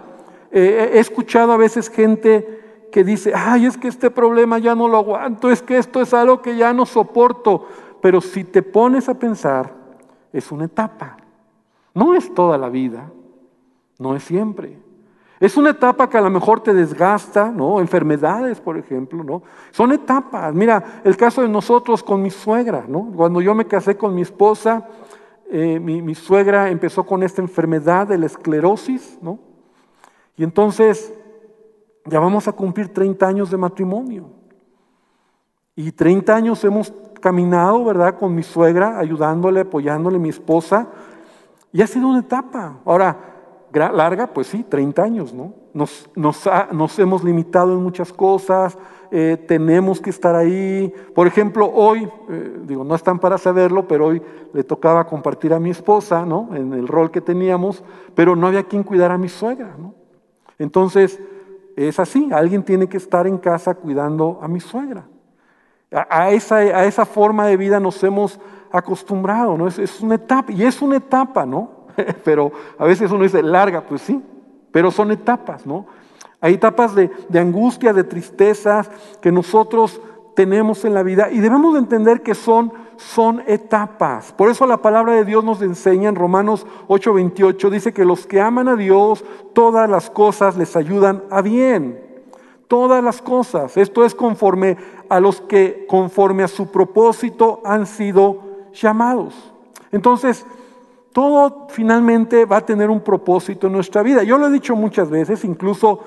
Eh, 0.51 0.91
he 0.93 0.99
escuchado 0.99 1.51
a 1.53 1.57
veces 1.57 1.89
gente 1.89 2.85
que 2.91 3.03
dice, 3.03 3.33
ay, 3.35 3.65
es 3.65 3.79
que 3.79 3.87
este 3.87 4.11
problema 4.11 4.59
ya 4.59 4.75
no 4.75 4.87
lo 4.87 4.97
aguanto, 4.97 5.49
es 5.49 5.63
que 5.63 5.79
esto 5.79 6.01
es 6.01 6.13
algo 6.13 6.43
que 6.43 6.55
ya 6.55 6.71
no 6.71 6.85
soporto. 6.85 7.65
Pero 7.99 8.21
si 8.21 8.43
te 8.43 8.61
pones 8.61 9.09
a 9.09 9.15
pensar 9.15 9.73
es 10.31 10.51
una 10.51 10.65
etapa. 10.65 11.17
No 11.95 12.13
es 12.13 12.31
toda 12.35 12.59
la 12.59 12.69
vida, 12.69 13.09
no 13.97 14.15
es 14.15 14.23
siempre. 14.23 14.77
Es 15.39 15.57
una 15.57 15.71
etapa 15.71 16.09
que 16.09 16.17
a 16.17 16.21
lo 16.21 16.29
mejor 16.29 16.61
te 16.61 16.73
desgasta, 16.73 17.51
¿no? 17.51 17.79
Enfermedades, 17.79 18.61
por 18.61 18.77
ejemplo, 18.77 19.23
¿no? 19.23 19.43
Son 19.71 19.91
etapas. 19.91 20.53
Mira, 20.53 21.01
el 21.03 21.17
caso 21.17 21.41
de 21.41 21.49
nosotros 21.49 22.03
con 22.03 22.21
mi 22.21 22.29
suegra, 22.29 22.85
¿no? 22.87 23.11
Cuando 23.15 23.41
yo 23.41 23.53
me 23.53 23.65
casé 23.65 23.97
con 23.97 24.15
mi 24.15 24.21
esposa, 24.21 24.87
eh, 25.49 25.79
mi, 25.79 26.01
mi, 26.01 26.15
suegra 26.15 26.69
empezó 26.69 27.03
con 27.03 27.23
esta 27.23 27.41
enfermedad 27.41 28.07
de 28.07 28.17
la 28.17 28.27
esclerosis, 28.27 29.17
¿no? 29.21 29.39
Y 30.37 30.43
entonces 30.43 31.13
ya 32.05 32.19
vamos 32.19 32.47
a 32.47 32.53
cumplir 32.53 32.93
30 32.93 33.27
años 33.27 33.51
de 33.51 33.57
matrimonio. 33.57 34.29
Y 35.75 35.91
30 35.91 36.35
años 36.35 36.63
hemos 36.63 36.93
caminado, 37.19 37.83
¿verdad? 37.83 38.17
Con 38.17 38.35
mi 38.35 38.43
suegra, 38.43 38.99
ayudándole, 38.99 39.61
apoyándole, 39.61 40.19
mi 40.19 40.29
esposa. 40.29 40.87
Y 41.71 41.81
ha 41.81 41.87
sido 41.87 42.07
una 42.07 42.19
etapa. 42.19 42.79
Ahora, 42.85 43.32
larga, 43.73 44.27
pues 44.27 44.47
sí, 44.47 44.63
30 44.63 45.03
años, 45.03 45.33
¿no? 45.33 45.53
Nos, 45.73 46.99
hemos 46.99 47.23
limitado 47.23 47.73
en 47.73 47.81
muchas 47.81 48.13
cosas, 48.13 48.77
eh, 49.09 49.43
tenemos 49.47 49.99
que 49.99 50.11
estar 50.11 50.35
ahí. 50.35 50.93
Por 51.15 51.25
ejemplo, 51.25 51.71
hoy, 51.73 52.07
eh, 52.29 52.57
digo, 52.63 52.83
no 52.83 52.95
están 52.95 53.19
para 53.19 53.37
saberlo, 53.37 53.87
pero 53.87 54.07
hoy 54.07 54.21
le 54.53 54.63
tocaba 54.63 55.05
compartir 55.07 55.53
a 55.53 55.59
mi 55.59 55.71
esposa, 55.71 56.25
¿no? 56.25 56.49
En 56.53 56.73
el 56.73 56.87
rol 56.87 57.09
que 57.09 57.21
teníamos, 57.21 57.83
pero 58.13 58.35
no 58.35 58.47
había 58.47 58.63
quien 58.63 58.83
cuidar 58.83 59.11
a 59.11 59.17
mi 59.17 59.29
suegra, 59.29 59.75
¿no? 59.77 59.95
Entonces, 60.59 61.19
es 61.75 61.99
así, 61.99 62.29
alguien 62.31 62.63
tiene 62.63 62.87
que 62.87 62.97
estar 62.97 63.25
en 63.25 63.39
casa 63.39 63.73
cuidando 63.73 64.39
a 64.41 64.47
mi 64.47 64.59
suegra. 64.59 65.07
A, 65.91 66.31
esa, 66.31 66.57
a 66.57 66.85
esa, 66.85 67.05
forma 67.05 67.45
de 67.45 67.57
vida 67.57 67.79
nos 67.79 68.03
hemos 68.03 68.39
acostumbrado, 68.71 69.57
¿no? 69.57 69.67
Es 69.67 70.01
una 70.01 70.15
etapa, 70.15 70.51
y 70.51 70.63
es 70.63 70.81
una 70.81 70.97
etapa, 70.97 71.45
¿no? 71.45 71.82
pero 72.23 72.51
a 72.77 72.85
veces 72.85 73.11
uno 73.11 73.23
dice, 73.23 73.41
larga, 73.43 73.81
pues 73.81 74.01
sí, 74.01 74.21
pero 74.71 74.91
son 74.91 75.11
etapas, 75.11 75.65
¿no? 75.65 75.85
Hay 76.43 76.55
etapas 76.55 76.93
de, 76.93 77.09
angustia, 77.39 77.93
de 77.93 78.03
tristezas 78.03 78.91
que 79.21 79.31
nosotros 79.31 80.01
tenemos 80.35 80.83
en 80.83 80.93
la 80.93 81.01
vida 81.01 81.31
y 81.31 81.39
debemos 81.39 81.73
de 81.73 81.79
entender 81.79 82.21
que 82.21 82.35
son, 82.35 82.73
son 82.97 83.43
etapas. 83.47 84.33
Por 84.33 84.49
eso 84.49 84.67
la 84.67 84.81
palabra 84.81 85.13
de 85.13 85.23
Dios 85.23 85.45
nos 85.45 85.61
enseña 85.61 86.09
en 86.09 86.15
Romanos 86.15 86.67
8:28, 86.89 87.69
dice 87.69 87.93
que 87.93 88.03
los 88.03 88.27
que 88.27 88.41
aman 88.41 88.67
a 88.67 88.75
Dios, 88.75 89.23
todas 89.53 89.89
las 89.89 90.09
cosas 90.09 90.57
les 90.57 90.75
ayudan 90.75 91.23
a 91.29 91.41
bien. 91.41 92.01
Todas 92.67 93.01
las 93.01 93.21
cosas. 93.21 93.77
Esto 93.77 94.03
es 94.03 94.13
conforme 94.13 94.75
a 95.07 95.21
los 95.21 95.39
que 95.39 95.85
conforme 95.87 96.43
a 96.43 96.49
su 96.49 96.67
propósito 96.71 97.61
han 97.63 97.85
sido 97.85 98.39
llamados. 98.73 99.53
Entonces, 99.93 100.45
todo 101.13 101.67
finalmente 101.69 102.45
va 102.45 102.57
a 102.57 102.65
tener 102.65 102.89
un 102.89 103.01
propósito 103.01 103.67
en 103.67 103.73
nuestra 103.73 104.03
vida. 104.03 104.23
Yo 104.23 104.37
lo 104.37 104.47
he 104.47 104.51
dicho 104.51 104.75
muchas 104.75 105.09
veces, 105.09 105.45
incluso 105.45 106.01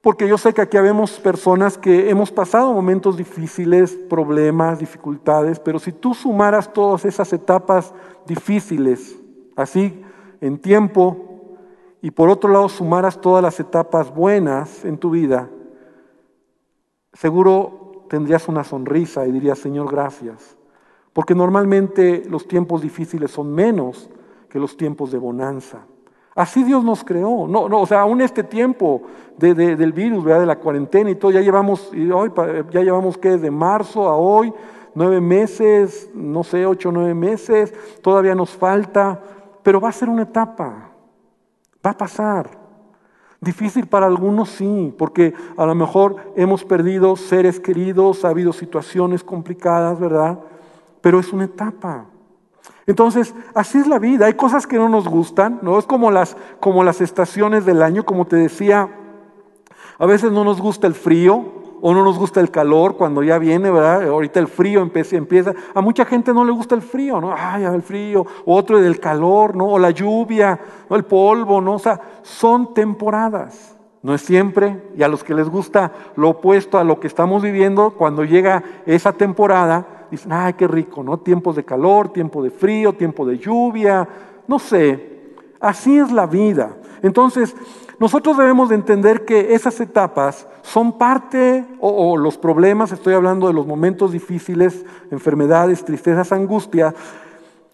porque 0.00 0.26
yo 0.26 0.36
sé 0.36 0.52
que 0.52 0.62
aquí 0.62 0.76
habemos 0.76 1.20
personas 1.20 1.78
que 1.78 2.10
hemos 2.10 2.32
pasado 2.32 2.72
momentos 2.72 3.16
difíciles, 3.16 3.92
problemas, 4.10 4.80
dificultades, 4.80 5.60
pero 5.60 5.78
si 5.78 5.92
tú 5.92 6.12
sumaras 6.12 6.72
todas 6.72 7.04
esas 7.04 7.32
etapas 7.32 7.94
difíciles, 8.26 9.16
así 9.54 10.02
en 10.40 10.58
tiempo, 10.58 11.28
y 12.00 12.10
por 12.10 12.30
otro 12.30 12.50
lado 12.50 12.68
sumaras 12.68 13.20
todas 13.20 13.44
las 13.44 13.60
etapas 13.60 14.12
buenas 14.12 14.84
en 14.84 14.98
tu 14.98 15.10
vida, 15.10 15.48
seguro 17.12 18.06
tendrías 18.08 18.48
una 18.48 18.64
sonrisa 18.64 19.24
y 19.26 19.30
dirías, 19.30 19.60
Señor, 19.60 19.88
gracias. 19.88 20.56
Porque 21.12 21.34
normalmente 21.34 22.22
los 22.28 22.46
tiempos 22.48 22.82
difíciles 22.82 23.30
son 23.30 23.52
menos 23.52 24.08
que 24.48 24.58
los 24.58 24.76
tiempos 24.76 25.12
de 25.12 25.18
bonanza. 25.18 25.86
Así 26.34 26.64
Dios 26.64 26.82
nos 26.82 27.04
creó. 27.04 27.46
No, 27.46 27.68
no, 27.68 27.80
o 27.82 27.86
sea, 27.86 28.00
aún 28.00 28.20
este 28.20 28.42
tiempo 28.42 29.02
del 29.36 29.92
virus, 29.92 30.24
de 30.24 30.46
la 30.46 30.58
cuarentena 30.58 31.10
y 31.10 31.14
todo, 31.14 31.30
ya 31.30 31.40
llevamos, 31.40 31.90
hoy, 31.92 32.32
ya 32.70 32.80
llevamos 32.80 33.18
que 33.18 33.36
de 33.36 33.50
marzo 33.50 34.08
a 34.08 34.16
hoy, 34.16 34.52
nueve 34.94 35.20
meses, 35.20 36.10
no 36.14 36.42
sé, 36.42 36.64
ocho 36.64 36.88
o 36.88 36.92
nueve 36.92 37.14
meses, 37.14 37.74
todavía 38.00 38.34
nos 38.34 38.50
falta, 38.50 39.20
pero 39.62 39.80
va 39.80 39.90
a 39.90 39.92
ser 39.92 40.08
una 40.08 40.22
etapa, 40.22 40.90
va 41.84 41.90
a 41.90 41.98
pasar. 41.98 42.62
Difícil 43.40 43.86
para 43.86 44.06
algunos, 44.06 44.50
sí, 44.50 44.94
porque 44.96 45.34
a 45.56 45.66
lo 45.66 45.74
mejor 45.74 46.16
hemos 46.36 46.64
perdido 46.64 47.16
seres 47.16 47.58
queridos, 47.58 48.24
ha 48.24 48.28
habido 48.28 48.52
situaciones 48.52 49.24
complicadas, 49.24 49.98
¿verdad? 49.98 50.38
Pero 51.02 51.20
es 51.20 51.32
una 51.32 51.44
etapa. 51.44 52.06
Entonces, 52.86 53.34
así 53.54 53.78
es 53.78 53.86
la 53.86 53.98
vida. 53.98 54.26
Hay 54.26 54.34
cosas 54.34 54.66
que 54.66 54.76
no 54.76 54.88
nos 54.88 55.06
gustan, 55.06 55.58
¿no? 55.62 55.78
Es 55.78 55.84
como 55.84 56.10
las, 56.10 56.36
como 56.58 56.82
las 56.82 57.00
estaciones 57.00 57.66
del 57.66 57.82
año, 57.82 58.04
como 58.04 58.26
te 58.26 58.36
decía, 58.36 58.88
a 59.98 60.06
veces 60.06 60.32
no 60.32 60.44
nos 60.44 60.60
gusta 60.60 60.86
el 60.86 60.94
frío 60.94 61.62
o 61.80 61.94
no 61.94 62.04
nos 62.04 62.18
gusta 62.18 62.40
el 62.40 62.50
calor 62.50 62.96
cuando 62.96 63.22
ya 63.22 63.38
viene, 63.38 63.70
¿verdad? 63.70 64.08
Ahorita 64.08 64.40
el 64.40 64.48
frío 64.48 64.80
empieza, 64.82 65.16
empieza. 65.16 65.52
A 65.74 65.80
mucha 65.80 66.04
gente 66.04 66.32
no 66.32 66.44
le 66.44 66.52
gusta 66.52 66.74
el 66.74 66.82
frío, 66.82 67.20
¿no? 67.20 67.34
Ay, 67.36 67.64
el 67.64 67.82
frío. 67.82 68.24
O 68.44 68.56
otro 68.56 68.80
del 68.80 68.98
calor, 69.00 69.56
¿no? 69.56 69.66
O 69.66 69.78
la 69.78 69.90
lluvia, 69.90 70.58
o 70.88 70.96
el 70.96 71.04
polvo, 71.04 71.60
¿no? 71.60 71.74
O 71.74 71.78
sea, 71.78 72.00
son 72.22 72.74
temporadas. 72.74 73.76
No 74.02 74.14
es 74.14 74.22
siempre, 74.22 74.82
y 74.96 75.02
a 75.04 75.08
los 75.08 75.22
que 75.22 75.34
les 75.34 75.48
gusta 75.48 75.92
lo 76.16 76.30
opuesto 76.30 76.78
a 76.78 76.84
lo 76.84 76.98
que 76.98 77.06
estamos 77.06 77.42
viviendo, 77.42 77.90
cuando 77.90 78.24
llega 78.24 78.64
esa 78.86 79.12
temporada, 79.12 80.01
dicen, 80.12 80.32
ay, 80.32 80.52
qué 80.52 80.68
rico, 80.68 81.02
¿no? 81.02 81.18
Tiempos 81.18 81.56
de 81.56 81.64
calor, 81.64 82.12
tiempo 82.12 82.42
de 82.42 82.50
frío, 82.50 82.92
tiempo 82.92 83.26
de 83.26 83.38
lluvia, 83.38 84.06
no 84.46 84.58
sé. 84.58 85.34
Así 85.58 85.98
es 85.98 86.12
la 86.12 86.26
vida. 86.26 86.76
Entonces, 87.02 87.56
nosotros 87.98 88.36
debemos 88.36 88.68
de 88.68 88.74
entender 88.74 89.24
que 89.24 89.54
esas 89.54 89.80
etapas 89.80 90.46
son 90.60 90.98
parte, 90.98 91.64
o, 91.80 92.16
los 92.16 92.36
problemas, 92.36 92.92
estoy 92.92 93.14
hablando 93.14 93.46
de 93.46 93.54
los 93.54 93.66
momentos 93.66 94.12
difíciles, 94.12 94.84
enfermedades, 95.10 95.84
tristezas, 95.84 96.30
angustias, 96.30 96.94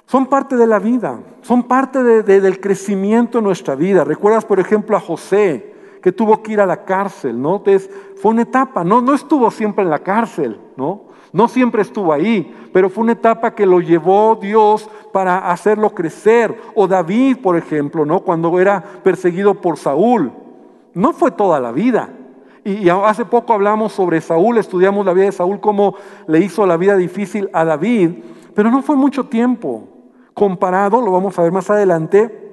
son 0.06 0.26
parte 0.26 0.56
de 0.56 0.66
la 0.66 0.78
vida, 0.78 1.18
son 1.42 1.64
parte 1.64 2.02
del 2.22 2.60
crecimiento 2.60 3.38
en 3.38 3.44
nuestra 3.44 3.74
vida. 3.74 4.04
¿Recuerdas, 4.04 4.44
por 4.44 4.60
ejemplo, 4.60 4.96
a 4.96 5.00
José, 5.00 5.74
que 6.00 6.12
tuvo 6.12 6.42
que 6.42 6.52
ir 6.52 6.60
a 6.60 6.66
la 6.66 6.84
cárcel, 6.84 7.40
¿no? 7.40 7.56
Entonces, 7.56 7.90
fue 8.16 8.30
una 8.30 8.42
etapa, 8.42 8.84
no, 8.84 9.00
no 9.00 9.14
estuvo 9.14 9.50
siempre 9.50 9.82
en 9.82 9.90
la 9.90 9.98
cárcel, 9.98 10.60
¿no? 10.76 11.07
No 11.32 11.48
siempre 11.48 11.82
estuvo 11.82 12.12
ahí, 12.12 12.54
pero 12.72 12.88
fue 12.88 13.04
una 13.04 13.12
etapa 13.12 13.54
que 13.54 13.66
lo 13.66 13.80
llevó 13.80 14.38
Dios 14.40 14.88
para 15.12 15.50
hacerlo 15.50 15.90
crecer. 15.90 16.56
O 16.74 16.86
David, 16.86 17.38
por 17.42 17.56
ejemplo, 17.56 18.04
¿no? 18.04 18.20
Cuando 18.20 18.58
era 18.58 18.82
perseguido 19.02 19.54
por 19.54 19.76
Saúl. 19.76 20.32
No 20.94 21.12
fue 21.12 21.30
toda 21.30 21.60
la 21.60 21.72
vida. 21.72 22.10
Y 22.64 22.88
hace 22.88 23.24
poco 23.24 23.52
hablamos 23.52 23.92
sobre 23.92 24.20
Saúl, 24.20 24.58
estudiamos 24.58 25.06
la 25.06 25.12
vida 25.12 25.26
de 25.26 25.32
Saúl, 25.32 25.60
cómo 25.60 25.94
le 26.26 26.40
hizo 26.40 26.66
la 26.66 26.76
vida 26.76 26.96
difícil 26.96 27.48
a 27.52 27.64
David, 27.64 28.10
pero 28.54 28.70
no 28.70 28.82
fue 28.82 28.96
mucho 28.96 29.24
tiempo. 29.24 29.84
Comparado, 30.34 31.00
lo 31.00 31.10
vamos 31.10 31.38
a 31.38 31.42
ver 31.42 31.52
más 31.52 31.70
adelante, 31.70 32.47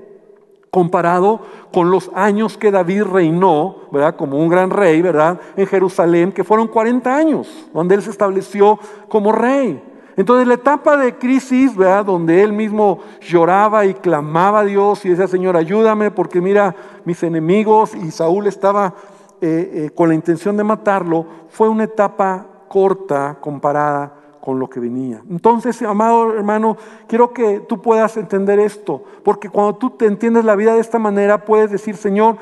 comparado 0.75 1.39
con 1.71 1.89
los 1.89 2.11
años 2.13 2.57
que 2.57 2.69
David 2.69 3.03
reinó, 3.03 3.77
¿verdad? 3.93 4.17
Como 4.17 4.37
un 4.37 4.49
gran 4.49 4.69
rey, 4.69 5.01
¿verdad? 5.01 5.39
En 5.55 5.65
Jerusalén, 5.67 6.33
que 6.33 6.43
fueron 6.43 6.67
40 6.67 7.15
años, 7.15 7.69
donde 7.73 7.95
él 7.95 8.01
se 8.01 8.09
estableció 8.09 8.77
como 9.07 9.31
rey. 9.31 9.81
Entonces 10.17 10.45
la 10.45 10.55
etapa 10.55 10.97
de 10.97 11.15
crisis, 11.15 11.77
¿verdad? 11.77 12.03
Donde 12.03 12.43
él 12.43 12.51
mismo 12.51 12.99
lloraba 13.21 13.85
y 13.85 13.93
clamaba 13.93 14.59
a 14.59 14.65
Dios 14.65 15.05
y 15.05 15.09
decía, 15.11 15.29
Señor, 15.29 15.55
ayúdame 15.55 16.11
porque 16.11 16.41
mira 16.41 16.75
mis 17.05 17.23
enemigos 17.23 17.95
y 17.95 18.11
Saúl 18.11 18.45
estaba 18.47 18.95
eh, 19.39 19.71
eh, 19.73 19.89
con 19.95 20.09
la 20.09 20.15
intención 20.15 20.57
de 20.57 20.65
matarlo, 20.65 21.25
fue 21.47 21.69
una 21.69 21.85
etapa 21.85 22.47
corta 22.67 23.37
comparada 23.39 24.24
con 24.45 24.59
lo 24.59 24.69
que 24.69 24.79
venía. 24.79 25.21
Entonces, 25.29 25.81
amado 25.81 26.33
hermano, 26.33 26.77
quiero 27.07 27.33
que 27.33 27.59
tú 27.59 27.81
puedas 27.81 28.15
entender 28.15 28.59
esto, 28.59 29.03
porque 29.23 29.49
cuando 29.49 29.75
tú 29.75 29.89
te 29.89 30.05
entiendes 30.05 30.45
la 30.45 30.55
vida 30.55 30.75
de 30.75 30.81
esta 30.81 30.99
manera, 30.99 31.43
puedes 31.43 31.71
decir, 31.71 31.97
Señor, 31.97 32.37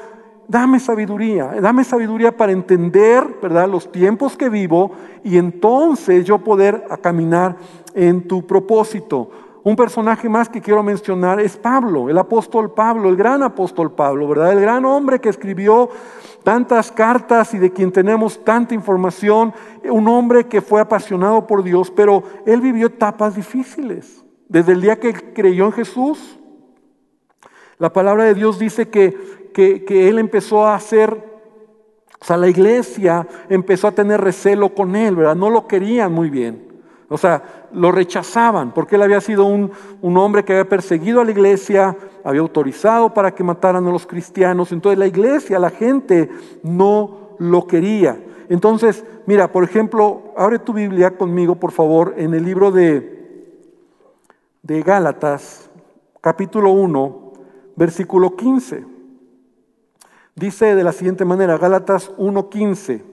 dame 0.47 0.79
sabiduría, 0.79 1.55
dame 1.61 1.83
sabiduría 1.83 2.35
para 2.35 2.51
entender, 2.51 3.25
¿verdad?, 3.41 3.69
los 3.69 3.91
tiempos 3.91 4.35
que 4.35 4.49
vivo 4.49 4.91
y 5.23 5.37
entonces 5.37 6.25
yo 6.25 6.39
poder 6.39 6.83
caminar 7.01 7.55
en 7.95 8.27
tu 8.27 8.45
propósito. 8.45 9.29
Un 9.63 9.77
personaje 9.77 10.27
más 10.27 10.49
que 10.49 10.59
quiero 10.59 10.83
mencionar 10.83 11.39
es 11.39 11.55
Pablo, 11.55 12.09
el 12.09 12.17
apóstol 12.17 12.73
Pablo, 12.73 13.07
el 13.07 13.15
gran 13.15 13.43
apóstol 13.43 13.93
Pablo, 13.93 14.27
¿verdad? 14.27 14.51
El 14.51 14.59
gran 14.59 14.83
hombre 14.83 15.21
que 15.21 15.29
escribió 15.29 15.89
tantas 16.43 16.91
cartas 16.91 17.53
y 17.53 17.59
de 17.59 17.71
quien 17.71 17.89
tenemos 17.89 18.43
tanta 18.43 18.73
información, 18.73 19.53
un 19.89 20.09
hombre 20.09 20.47
que 20.47 20.61
fue 20.61 20.81
apasionado 20.81 21.47
por 21.47 21.63
Dios, 21.63 21.89
pero 21.89 22.23
él 22.45 22.59
vivió 22.59 22.87
etapas 22.87 23.35
difíciles. 23.35 24.25
Desde 24.49 24.73
el 24.73 24.81
día 24.81 24.99
que 24.99 25.13
creyó 25.13 25.65
en 25.67 25.71
Jesús, 25.71 26.37
la 27.79 27.93
palabra 27.93 28.25
de 28.25 28.33
Dios 28.33 28.59
dice 28.59 28.89
que, 28.89 29.51
que, 29.53 30.09
él 30.09 30.19
empezó 30.19 30.65
a 30.65 30.75
hacer, 30.75 31.39
o 32.19 32.25
sea, 32.25 32.35
la 32.35 32.49
iglesia 32.49 33.25
empezó 33.47 33.87
a 33.87 33.93
tener 33.93 34.19
recelo 34.19 34.75
con 34.75 34.97
él, 34.97 35.15
¿verdad? 35.15 35.35
No 35.35 35.49
lo 35.49 35.67
querían 35.69 36.11
muy 36.11 36.29
bien. 36.29 36.72
O 37.13 37.17
sea, 37.19 37.67
lo 37.73 37.91
rechazaban 37.91 38.73
porque 38.73 38.95
él 38.95 39.03
había 39.03 39.21
sido 39.21 39.45
un, 39.45 39.71
un, 40.01 40.17
hombre 40.17 40.43
que 40.43 40.53
había 40.53 40.67
perseguido 40.67 41.21
a 41.21 41.23
la 41.23 41.29
iglesia, 41.29 41.95
había 42.23 42.41
autorizado 42.41 43.13
para 43.13 43.35
que 43.35 43.43
mataran 43.43 43.85
a 43.85 43.91
los 43.91 44.07
cristianos. 44.07 44.71
Entonces 44.71 44.97
la 44.97 45.05
iglesia, 45.05 45.59
la 45.59 45.69
gente 45.69 46.31
no 46.63 47.35
lo 47.37 47.67
quería. 47.67 48.17
Entonces, 48.49 49.05
mira, 49.27 49.51
por 49.51 49.63
ejemplo, 49.63 50.33
abre 50.35 50.57
tu 50.57 50.73
Biblia 50.73 51.15
conmigo, 51.15 51.53
por 51.53 51.71
favor, 51.71 52.15
en 52.17 52.33
el 52.33 52.43
libro 52.43 52.71
de, 52.71 53.61
de 54.63 54.81
Gálatas, 54.81 55.69
capítulo 56.19 56.71
1, 56.71 57.33
versículo 57.75 58.35
15. 58.35 58.85
Dice 60.33 60.73
de 60.73 60.83
la 60.83 60.93
siguiente 60.93 61.25
manera, 61.25 61.59
Gálatas 61.59 62.11
1.15. 62.17 63.12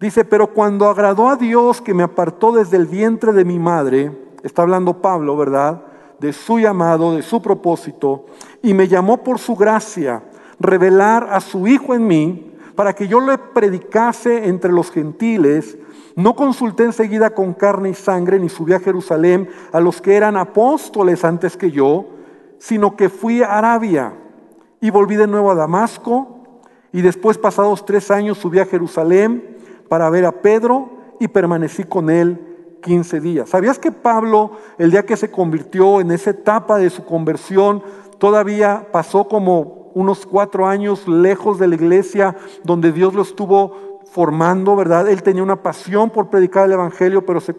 Dice, 0.00 0.24
pero 0.24 0.54
cuando 0.54 0.88
agradó 0.88 1.28
a 1.28 1.36
Dios 1.36 1.82
que 1.82 1.92
me 1.92 2.02
apartó 2.02 2.52
desde 2.52 2.78
el 2.78 2.86
vientre 2.86 3.34
de 3.34 3.44
mi 3.44 3.58
madre, 3.58 4.10
está 4.42 4.62
hablando 4.62 5.02
Pablo, 5.02 5.36
¿verdad? 5.36 5.82
De 6.18 6.32
su 6.32 6.58
llamado, 6.58 7.16
de 7.16 7.22
su 7.22 7.42
propósito, 7.42 8.24
y 8.62 8.72
me 8.72 8.88
llamó 8.88 9.18
por 9.18 9.38
su 9.38 9.54
gracia, 9.54 10.22
revelar 10.58 11.28
a 11.30 11.40
su 11.40 11.68
Hijo 11.68 11.94
en 11.94 12.06
mí, 12.06 12.50
para 12.74 12.94
que 12.94 13.08
yo 13.08 13.20
le 13.20 13.36
predicase 13.36 14.48
entre 14.48 14.72
los 14.72 14.90
gentiles, 14.90 15.76
no 16.16 16.34
consulté 16.34 16.84
enseguida 16.84 17.34
con 17.34 17.52
carne 17.52 17.90
y 17.90 17.94
sangre, 17.94 18.40
ni 18.40 18.48
subí 18.48 18.72
a 18.72 18.80
Jerusalén 18.80 19.50
a 19.70 19.80
los 19.80 20.00
que 20.00 20.16
eran 20.16 20.38
apóstoles 20.38 21.26
antes 21.26 21.58
que 21.58 21.70
yo, 21.70 22.06
sino 22.58 22.96
que 22.96 23.10
fui 23.10 23.42
a 23.42 23.58
Arabia 23.58 24.14
y 24.80 24.88
volví 24.88 25.16
de 25.16 25.26
nuevo 25.26 25.50
a 25.50 25.54
Damasco 25.54 26.38
y 26.90 27.02
después 27.02 27.36
pasados 27.36 27.84
tres 27.84 28.10
años 28.10 28.38
subí 28.38 28.60
a 28.60 28.66
Jerusalén 28.66 29.59
para 29.90 30.08
ver 30.08 30.24
a 30.24 30.30
Pedro 30.30 30.88
y 31.18 31.26
permanecí 31.26 31.82
con 31.82 32.10
él 32.10 32.78
15 32.80 33.20
días. 33.20 33.50
¿Sabías 33.50 33.76
que 33.76 33.90
Pablo, 33.90 34.52
el 34.78 34.92
día 34.92 35.04
que 35.04 35.16
se 35.16 35.32
convirtió 35.32 36.00
en 36.00 36.12
esa 36.12 36.30
etapa 36.30 36.78
de 36.78 36.90
su 36.90 37.04
conversión, 37.04 37.82
todavía 38.18 38.86
pasó 38.92 39.26
como 39.26 39.90
unos 39.94 40.26
cuatro 40.26 40.68
años 40.68 41.08
lejos 41.08 41.58
de 41.58 41.66
la 41.66 41.74
iglesia 41.74 42.36
donde 42.62 42.92
Dios 42.92 43.14
lo 43.14 43.22
estuvo 43.22 43.98
formando, 44.04 44.76
¿verdad? 44.76 45.08
Él 45.08 45.24
tenía 45.24 45.42
una 45.42 45.60
pasión 45.60 46.10
por 46.10 46.30
predicar 46.30 46.66
el 46.66 46.72
Evangelio, 46.72 47.26
pero 47.26 47.40
se, 47.40 47.54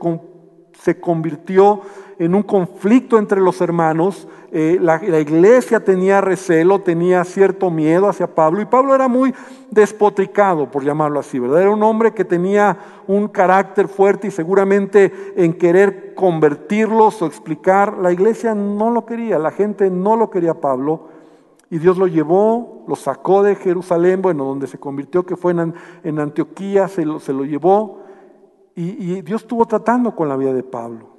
se 0.79 0.99
convirtió 0.99 1.81
en 2.21 2.35
un 2.35 2.43
conflicto 2.43 3.17
entre 3.17 3.41
los 3.41 3.61
hermanos. 3.61 4.27
Eh, 4.51 4.77
la, 4.79 4.99
iglesia 5.19 5.83
tenía 5.83 6.21
recelo, 6.21 6.81
tenía 6.81 7.23
cierto 7.23 7.71
miedo 7.71 8.07
hacia 8.07 8.35
Pablo 8.35 8.61
y 8.61 8.65
Pablo 8.65 8.93
era 8.93 9.07
muy 9.07 9.33
despotricado, 9.71 10.69
por 10.69 10.83
llamarlo 10.83 11.19
así, 11.19 11.39
¿verdad? 11.39 11.61
Era 11.61 11.71
un 11.71 11.81
hombre 11.81 12.13
que 12.13 12.25
tenía 12.25 12.77
un 13.07 13.27
carácter 13.27 13.87
fuerte 13.87 14.27
y 14.27 14.31
seguramente 14.31 15.33
en 15.35 15.53
querer 15.53 16.13
convertirlos 16.13 17.21
o 17.21 17.25
explicar, 17.25 17.97
la 17.97 18.11
iglesia 18.11 18.53
no 18.53 18.91
lo 18.91 19.05
quería, 19.05 19.39
la 19.39 19.51
gente 19.51 19.89
no 19.89 20.15
lo 20.15 20.29
quería 20.29 20.53
Pablo. 20.53 21.07
Y 21.71 21.79
Dios 21.79 21.97
lo 21.97 22.05
llevó, 22.05 22.83
lo 22.87 22.97
sacó 22.97 23.41
de 23.41 23.55
Jerusalén, 23.55 24.21
bueno, 24.21 24.43
donde 24.43 24.67
se 24.67 24.77
convirtió, 24.77 25.25
que 25.25 25.37
fue 25.37 25.53
en, 26.03 26.19
Antioquía, 26.19 26.89
se 26.89 27.05
lo, 27.05 27.19
se 27.19 27.31
lo 27.31 27.45
llevó. 27.45 28.00
Y, 28.75 29.21
Dios 29.21 29.41
estuvo 29.41 29.65
tratando 29.65 30.15
con 30.15 30.29
la 30.29 30.37
vida 30.37 30.53
de 30.53 30.63
Pablo. 30.63 31.09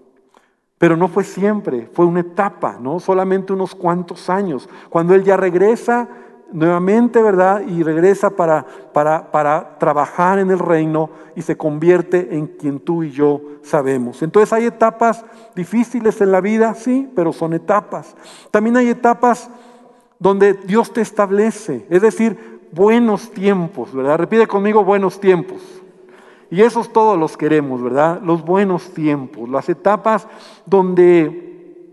Pero 0.78 0.96
no 0.96 1.08
fue 1.08 1.22
siempre, 1.22 1.88
fue 1.92 2.06
una 2.06 2.20
etapa, 2.20 2.76
¿no? 2.80 2.98
Solamente 2.98 3.52
unos 3.52 3.74
cuantos 3.74 4.28
años. 4.28 4.68
Cuando 4.90 5.14
él 5.14 5.22
ya 5.22 5.36
regresa 5.36 6.08
nuevamente, 6.52 7.22
¿verdad? 7.22 7.62
Y 7.66 7.82
regresa 7.82 8.30
para, 8.30 8.66
para, 8.92 9.30
para 9.30 9.78
trabajar 9.78 10.38
en 10.38 10.50
el 10.50 10.58
reino 10.58 11.10
y 11.36 11.42
se 11.42 11.56
convierte 11.56 12.34
en 12.34 12.46
quien 12.46 12.80
tú 12.80 13.04
y 13.04 13.10
yo 13.10 13.40
sabemos. 13.62 14.22
Entonces 14.22 14.52
hay 14.52 14.66
etapas 14.66 15.24
difíciles 15.54 16.20
en 16.20 16.32
la 16.32 16.40
vida, 16.40 16.74
sí, 16.74 17.10
pero 17.14 17.32
son 17.32 17.54
etapas. 17.54 18.16
También 18.50 18.76
hay 18.76 18.88
etapas 18.88 19.50
donde 20.18 20.54
Dios 20.54 20.92
te 20.92 21.00
establece, 21.00 21.86
es 21.90 22.02
decir, 22.02 22.60
buenos 22.72 23.30
tiempos, 23.30 23.92
¿verdad? 23.92 24.18
Repite 24.18 24.46
conmigo 24.46 24.84
buenos 24.84 25.20
tiempos. 25.20 25.60
Y 26.52 26.60
esos 26.60 26.92
todos 26.92 27.18
los 27.18 27.38
queremos, 27.38 27.82
¿verdad? 27.82 28.20
Los 28.22 28.44
buenos 28.44 28.92
tiempos, 28.92 29.48
las 29.48 29.70
etapas 29.70 30.28
donde 30.66 31.88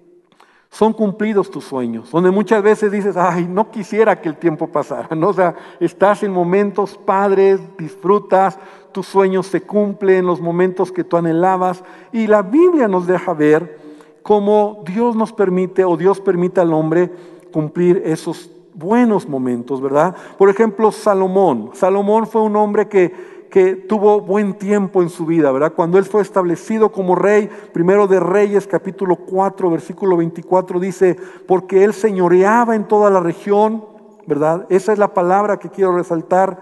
son 0.69 0.91
cumplidos 0.91 1.49
tus 1.49 1.63
sueños, 1.63 2.11
donde 2.11 2.29
muchas 2.29 2.61
veces 2.61 2.91
dices, 2.91 3.15
ay, 3.15 3.47
no 3.49 3.71
quisiera 3.71 4.19
que 4.19 4.27
el 4.27 4.35
tiempo 4.35 4.67
pasara, 4.67 5.15
¿no? 5.15 5.29
O 5.29 5.33
sea, 5.33 5.55
estás 5.79 6.23
en 6.23 6.33
momentos 6.33 6.97
padres, 6.97 7.61
disfrutas, 7.77 8.59
tus 8.91 9.07
sueños 9.07 9.47
se 9.47 9.61
cumplen, 9.61 10.25
los 10.25 10.41
momentos 10.41 10.91
que 10.91 11.05
tú 11.05 11.15
anhelabas, 11.15 11.81
y 12.11 12.27
la 12.27 12.41
Biblia 12.41 12.89
nos 12.89 13.07
deja 13.07 13.33
ver 13.33 13.79
cómo 14.23 14.83
Dios 14.85 15.15
nos 15.15 15.31
permite 15.31 15.85
o 15.85 15.95
Dios 15.95 16.19
permite 16.19 16.59
al 16.59 16.73
hombre 16.73 17.09
cumplir 17.53 18.01
esos 18.03 18.51
buenos 18.73 19.25
momentos, 19.25 19.79
¿verdad? 19.79 20.17
Por 20.37 20.49
ejemplo, 20.49 20.91
Salomón. 20.91 21.69
Salomón 21.75 22.27
fue 22.27 22.41
un 22.41 22.57
hombre 22.57 22.89
que 22.89 23.38
que 23.49 23.75
tuvo 23.75 24.21
buen 24.21 24.53
tiempo 24.53 25.01
en 25.01 25.09
su 25.09 25.25
vida, 25.25 25.51
¿verdad? 25.51 25.73
Cuando 25.73 25.97
él 25.97 26.05
fue 26.05 26.21
establecido 26.21 26.91
como 26.91 27.15
rey, 27.15 27.49
primero 27.73 28.07
de 28.07 28.19
Reyes, 28.19 28.67
capítulo 28.67 29.15
4, 29.15 29.71
versículo 29.71 30.17
24, 30.17 30.79
dice, 30.79 31.17
porque 31.47 31.83
él 31.83 31.93
señoreaba 31.93 32.75
en 32.75 32.88
toda 32.88 33.09
la 33.09 33.19
región, 33.19 33.83
¿verdad? 34.27 34.67
Esa 34.69 34.93
es 34.93 34.99
la 34.99 35.13
palabra 35.13 35.57
que 35.57 35.69
quiero 35.69 35.95
resaltar. 35.95 36.59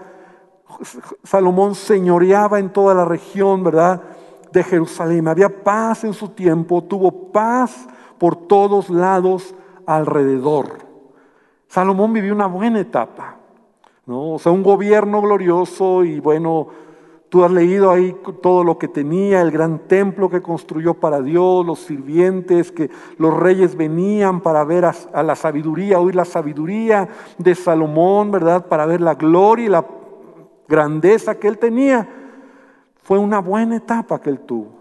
Salomón 1.22 1.74
señoreaba 1.74 2.58
en 2.58 2.72
toda 2.72 2.94
la 2.94 3.04
región, 3.04 3.62
¿verdad? 3.62 4.02
De 4.52 4.64
Jerusalén. 4.64 5.28
Había 5.28 5.62
paz 5.62 6.04
en 6.04 6.14
su 6.14 6.28
tiempo, 6.28 6.84
tuvo 6.84 7.30
paz 7.30 7.86
por 8.16 8.34
todos 8.34 8.88
lados 8.88 9.54
alrededor. 9.84 10.78
Salomón 11.68 12.14
vivió 12.14 12.34
una 12.34 12.46
buena 12.46 12.80
etapa. 12.80 13.37
¿No? 14.08 14.32
O 14.32 14.38
sea, 14.38 14.50
un 14.50 14.62
gobierno 14.62 15.20
glorioso 15.20 16.02
y 16.02 16.18
bueno, 16.18 16.68
tú 17.28 17.44
has 17.44 17.50
leído 17.50 17.90
ahí 17.90 18.16
todo 18.42 18.64
lo 18.64 18.78
que 18.78 18.88
tenía, 18.88 19.42
el 19.42 19.50
gran 19.50 19.80
templo 19.80 20.30
que 20.30 20.40
construyó 20.40 20.94
para 20.94 21.20
Dios, 21.20 21.64
los 21.64 21.80
sirvientes, 21.80 22.72
que 22.72 22.90
los 23.18 23.36
reyes 23.36 23.76
venían 23.76 24.40
para 24.40 24.64
ver 24.64 24.86
a, 24.86 25.22
la 25.22 25.36
sabiduría, 25.36 26.00
oír 26.00 26.14
la 26.14 26.24
sabiduría 26.24 27.06
de 27.36 27.54
Salomón, 27.54 28.30
¿verdad? 28.30 28.66
Para 28.66 28.86
ver 28.86 29.02
la 29.02 29.14
gloria 29.14 29.66
y 29.66 29.68
la 29.68 29.84
grandeza 30.66 31.38
que 31.38 31.48
él 31.48 31.58
tenía. 31.58 32.08
Fue 33.02 33.18
una 33.18 33.40
buena 33.40 33.76
etapa 33.76 34.20
que 34.22 34.30
él 34.30 34.40
tuvo. 34.40 34.78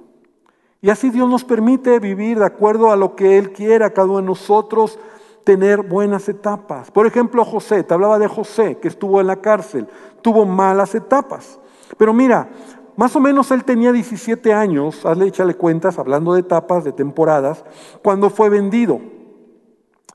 Y 0.82 0.90
así 0.90 1.10
Dios 1.10 1.30
nos 1.30 1.44
permite 1.44 2.00
vivir 2.00 2.40
de 2.40 2.46
acuerdo 2.46 2.92
a 2.92 2.96
lo 2.96 3.16
que 3.16 3.40
Él 3.40 3.52
quiera, 3.52 3.90
cada 3.90 4.08
uno 4.08 4.18
de 4.18 4.24
nosotros 4.24 5.00
tener 5.48 5.82
buenas 5.82 6.28
etapas. 6.28 6.92
Por 6.92 7.08
ejemplo, 7.08 7.46
José, 7.46 7.82
te 7.82 7.94
hablaba 7.94 8.20
de 8.20 8.28
José, 8.28 8.80
que 8.82 8.90
estuvo 8.90 9.22
en 9.22 9.28
la 9.28 9.38
cárcel, 9.38 9.88
tuvo 10.22 10.46
malas 10.46 10.94
etapas. 10.94 11.58
Pero 11.98 12.14
mira, 12.14 12.50
más 12.98 13.16
o 13.16 13.22
menos 13.22 13.50
él 13.52 13.64
tenía 13.64 13.94
17 13.94 14.52
años, 14.52 15.06
hazle 15.06 15.28
échale 15.28 15.56
cuentas, 15.56 15.98
hablando 16.00 16.34
de 16.34 16.42
etapas, 16.42 16.84
de 16.84 16.92
temporadas, 16.92 17.64
cuando 18.04 18.30
fue 18.30 18.50
vendido. 18.50 19.00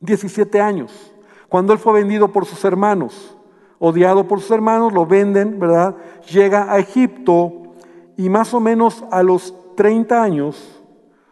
17 0.01 0.61
años. 0.61 1.15
Cuando 1.49 1.73
él 1.73 1.79
fue 1.79 1.95
vendido 1.95 2.29
por 2.29 2.45
sus 2.45 2.63
hermanos, 2.67 3.35
odiado 3.79 4.29
por 4.29 4.39
sus 4.43 4.51
hermanos, 4.51 4.93
lo 4.93 5.07
venden, 5.07 5.59
¿verdad? 5.59 5.97
Llega 6.31 6.71
a 6.71 6.79
Egipto 6.79 7.73
y 8.19 8.29
más 8.29 8.53
o 8.53 8.61
menos 8.61 9.03
a 9.11 9.23
los 9.23 9.55
30 9.77 10.23
años 10.23 10.83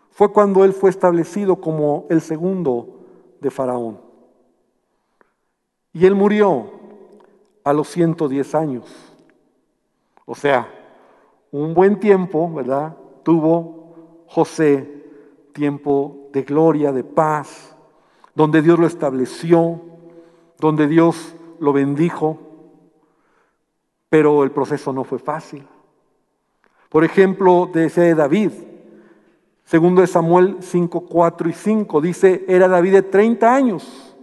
fue 0.08 0.32
cuando 0.32 0.64
él 0.64 0.72
fue 0.72 0.88
establecido 0.88 1.56
como 1.56 2.06
el 2.08 2.22
segundo 2.22 2.99
de 3.40 3.50
Faraón. 3.50 4.00
Y 5.92 6.06
él 6.06 6.14
murió 6.14 6.70
a 7.64 7.72
los 7.72 7.88
110 7.88 8.54
años. 8.54 8.84
O 10.24 10.34
sea, 10.34 10.68
un 11.50 11.74
buen 11.74 11.98
tiempo, 11.98 12.52
¿verdad? 12.52 12.96
Tuvo 13.22 14.24
José 14.28 15.00
tiempo 15.52 16.28
de 16.32 16.42
gloria, 16.42 16.92
de 16.92 17.02
paz, 17.02 17.74
donde 18.34 18.62
Dios 18.62 18.78
lo 18.78 18.86
estableció, 18.86 19.80
donde 20.58 20.86
Dios 20.86 21.34
lo 21.58 21.72
bendijo, 21.72 22.38
pero 24.08 24.44
el 24.44 24.52
proceso 24.52 24.92
no 24.92 25.04
fue 25.04 25.18
fácil. 25.18 25.66
Por 26.88 27.04
ejemplo, 27.04 27.68
de 27.72 28.14
David, 28.14 28.52
Segundo 29.70 30.00
de 30.00 30.08
Samuel 30.08 30.56
5, 30.58 31.02
4 31.02 31.48
y 31.48 31.52
5 31.52 32.00
dice, 32.00 32.44
era 32.48 32.66
David 32.66 32.92
de 32.92 33.02
30 33.02 33.54
años 33.54 34.16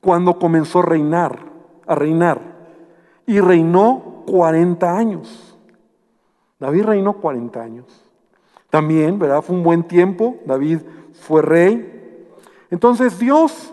cuando 0.00 0.40
comenzó 0.40 0.80
a 0.80 0.86
reinar, 0.86 1.38
a 1.86 1.94
reinar. 1.94 2.40
Y 3.24 3.38
reinó 3.38 4.24
40 4.26 4.98
años. 4.98 5.56
David 6.58 6.82
reinó 6.82 7.12
40 7.12 7.62
años. 7.62 8.10
También, 8.70 9.20
¿verdad? 9.20 9.42
Fue 9.42 9.54
un 9.54 9.62
buen 9.62 9.84
tiempo. 9.84 10.38
David 10.46 10.80
fue 11.12 11.42
rey. 11.42 12.26
Entonces 12.68 13.20
Dios, 13.20 13.72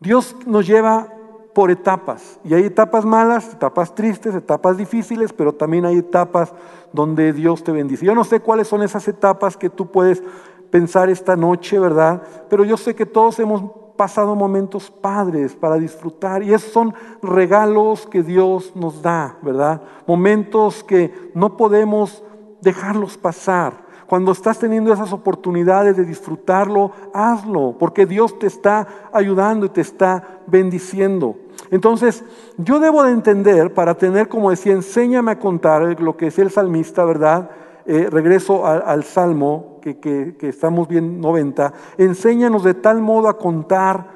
Dios 0.00 0.34
nos 0.44 0.66
lleva 0.66 1.11
por 1.54 1.70
etapas. 1.70 2.40
Y 2.44 2.54
hay 2.54 2.64
etapas 2.64 3.04
malas, 3.04 3.52
etapas 3.52 3.94
tristes, 3.94 4.34
etapas 4.34 4.76
difíciles, 4.76 5.32
pero 5.32 5.52
también 5.52 5.84
hay 5.84 5.98
etapas 5.98 6.52
donde 6.92 7.32
Dios 7.32 7.62
te 7.62 7.72
bendice. 7.72 8.06
Yo 8.06 8.14
no 8.14 8.24
sé 8.24 8.40
cuáles 8.40 8.68
son 8.68 8.82
esas 8.82 9.06
etapas 9.08 9.56
que 9.56 9.70
tú 9.70 9.90
puedes 9.90 10.22
pensar 10.70 11.10
esta 11.10 11.36
noche, 11.36 11.78
¿verdad? 11.78 12.22
Pero 12.48 12.64
yo 12.64 12.76
sé 12.76 12.94
que 12.94 13.06
todos 13.06 13.38
hemos 13.38 13.62
pasado 13.96 14.34
momentos 14.34 14.90
padres 14.90 15.54
para 15.54 15.76
disfrutar 15.76 16.42
y 16.42 16.52
esos 16.52 16.72
son 16.72 16.94
regalos 17.22 18.06
que 18.06 18.22
Dios 18.22 18.74
nos 18.74 19.02
da, 19.02 19.36
¿verdad? 19.42 19.82
Momentos 20.06 20.82
que 20.82 21.30
no 21.34 21.56
podemos 21.56 22.24
dejarlos 22.62 23.18
pasar. 23.18 23.91
Cuando 24.12 24.32
estás 24.32 24.58
teniendo 24.58 24.92
esas 24.92 25.10
oportunidades 25.14 25.96
de 25.96 26.04
disfrutarlo, 26.04 26.90
hazlo, 27.14 27.76
porque 27.78 28.04
Dios 28.04 28.38
te 28.38 28.46
está 28.46 28.86
ayudando 29.10 29.64
y 29.64 29.70
te 29.70 29.80
está 29.80 30.42
bendiciendo. 30.46 31.36
Entonces, 31.70 32.22
yo 32.58 32.78
debo 32.78 33.04
de 33.04 33.12
entender, 33.12 33.72
para 33.72 33.94
tener, 33.94 34.28
como 34.28 34.50
decía, 34.50 34.74
enséñame 34.74 35.32
a 35.32 35.38
contar 35.38 35.98
lo 35.98 36.14
que 36.18 36.26
decía 36.26 36.44
el 36.44 36.50
salmista, 36.50 37.06
¿verdad? 37.06 37.52
Eh, 37.86 38.08
regreso 38.10 38.66
al 38.66 39.02
salmo 39.04 39.78
que, 39.80 39.98
que, 39.98 40.36
que 40.36 40.50
estamos 40.50 40.88
bien 40.88 41.18
90, 41.18 41.72
enséñanos 41.96 42.64
de 42.64 42.74
tal 42.74 43.00
modo 43.00 43.28
a 43.28 43.38
contar 43.38 44.08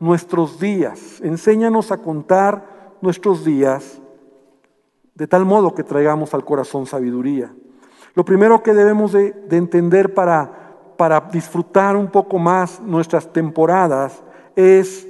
nuestros 0.00 0.58
días, 0.58 1.20
enséñanos 1.20 1.92
a 1.92 1.98
contar 1.98 2.96
nuestros 3.00 3.44
días 3.44 4.02
de 5.14 5.28
tal 5.28 5.44
modo 5.44 5.76
que 5.76 5.84
traigamos 5.84 6.34
al 6.34 6.44
corazón 6.44 6.86
sabiduría. 6.86 7.54
Lo 8.14 8.24
primero 8.24 8.62
que 8.62 8.72
debemos 8.72 9.12
de, 9.12 9.34
entender 9.50 10.14
para, 10.14 10.94
para 10.96 11.20
disfrutar 11.20 11.96
un 11.96 12.08
poco 12.08 12.38
más 12.38 12.80
nuestras 12.80 13.32
temporadas 13.32 14.22
es, 14.54 15.06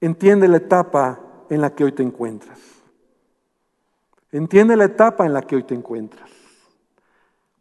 entiende 0.00 0.46
la 0.46 0.58
etapa 0.58 1.18
en 1.50 1.60
la 1.60 1.74
que 1.74 1.84
hoy 1.84 1.92
te 1.92 2.02
encuentras. 2.02 2.60
Entiende 4.30 4.76
la 4.76 4.84
etapa 4.84 5.26
en 5.26 5.34
la 5.34 5.42
que 5.42 5.56
hoy 5.56 5.64
te 5.64 5.74
encuentras. 5.74 6.30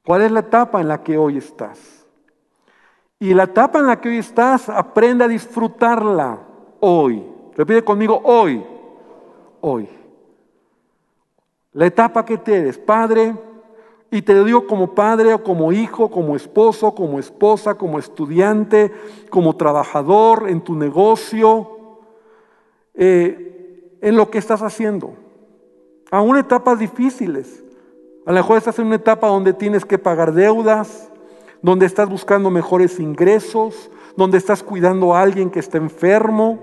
¿Cuál 0.05 0.21
es 0.21 0.31
la 0.31 0.39
etapa 0.41 0.79
en 0.79 0.87
la 0.87 1.03
que 1.03 1.17
hoy 1.17 1.37
estás? 1.37 2.05
Y 3.19 3.33
la 3.33 3.43
etapa 3.43 3.79
en 3.79 3.87
la 3.87 3.99
que 3.99 4.09
hoy 4.09 4.17
estás, 4.17 4.69
aprende 4.69 5.23
a 5.23 5.27
disfrutarla 5.27 6.39
hoy. 6.79 7.23
Repite 7.55 7.83
conmigo, 7.83 8.19
hoy. 8.23 8.63
Hoy. 9.59 9.89
La 11.73 11.85
etapa 11.85 12.25
que 12.25 12.37
te 12.37 12.57
eres, 12.57 12.77
Padre, 12.77 13.35
y 14.13 14.21
te 14.21 14.43
digo 14.43 14.67
como 14.67 14.93
padre 14.93 15.33
o 15.33 15.41
como 15.41 15.71
hijo, 15.71 16.11
como 16.11 16.35
esposo, 16.35 16.93
como 16.93 17.17
esposa, 17.17 17.75
como 17.75 17.97
estudiante, 17.97 18.91
como 19.29 19.55
trabajador, 19.55 20.49
en 20.49 20.59
tu 20.59 20.75
negocio, 20.75 21.97
eh, 22.93 23.97
en 24.01 24.17
lo 24.17 24.29
que 24.29 24.37
estás 24.37 24.61
haciendo. 24.61 25.13
Aún 26.11 26.35
etapas 26.35 26.77
difíciles. 26.77 27.63
A 28.25 28.31
lo 28.31 28.35
mejor 28.35 28.57
estás 28.57 28.77
en 28.79 28.87
una 28.87 28.97
etapa 28.97 29.27
donde 29.27 29.53
tienes 29.53 29.85
que 29.85 29.97
pagar 29.97 30.33
deudas, 30.33 31.09
donde 31.61 31.85
estás 31.85 32.09
buscando 32.09 32.49
mejores 32.49 32.99
ingresos, 32.99 33.89
donde 34.17 34.37
estás 34.37 34.61
cuidando 34.61 35.15
a 35.15 35.21
alguien 35.21 35.49
que 35.49 35.59
está 35.59 35.77
enfermo. 35.77 36.59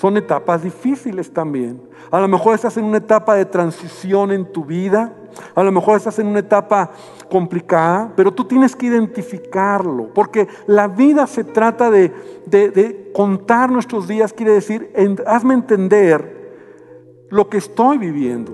Son 0.00 0.16
etapas 0.16 0.62
difíciles 0.62 1.30
también. 1.30 1.78
A 2.10 2.18
lo 2.20 2.26
mejor 2.26 2.54
estás 2.54 2.74
en 2.78 2.84
una 2.84 2.96
etapa 2.96 3.34
de 3.34 3.44
transición 3.44 4.32
en 4.32 4.50
tu 4.50 4.64
vida. 4.64 5.12
A 5.54 5.62
lo 5.62 5.70
mejor 5.70 5.98
estás 5.98 6.18
en 6.18 6.28
una 6.28 6.38
etapa 6.38 6.90
complicada, 7.28 8.10
pero 8.16 8.32
tú 8.32 8.44
tienes 8.44 8.74
que 8.74 8.86
identificarlo, 8.86 10.08
porque 10.14 10.48
la 10.66 10.88
vida 10.88 11.26
se 11.26 11.44
trata 11.44 11.90
de, 11.90 13.10
contar 13.14 13.70
nuestros 13.70 14.08
días, 14.08 14.32
quiere 14.32 14.52
decir, 14.52 14.90
hazme 15.26 15.52
entender 15.52 17.26
lo 17.28 17.50
que 17.50 17.58
estoy 17.58 17.98
viviendo. 17.98 18.52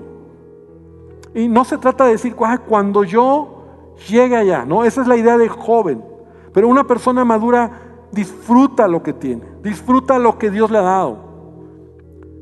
Y 1.33 1.47
no 1.47 1.63
se 1.63 1.77
trata 1.77 2.03
de 2.07 2.11
decir, 2.11 2.35
cuando 2.35 3.05
yo 3.05 3.95
llegue 4.09 4.35
allá, 4.35 4.65
no, 4.65 4.83
esa 4.83 5.01
es 5.01 5.07
la 5.07 5.15
idea 5.15 5.37
de 5.37 5.47
joven, 5.47 6.03
pero 6.51 6.67
una 6.67 6.83
persona 6.83 7.23
madura 7.23 7.71
disfruta 8.11 8.85
lo 8.85 9.01
que 9.01 9.13
tiene, 9.13 9.43
disfruta 9.63 10.19
lo 10.19 10.37
que 10.37 10.51
Dios 10.51 10.69
le 10.69 10.79
ha 10.79 10.81
dado. 10.81 11.26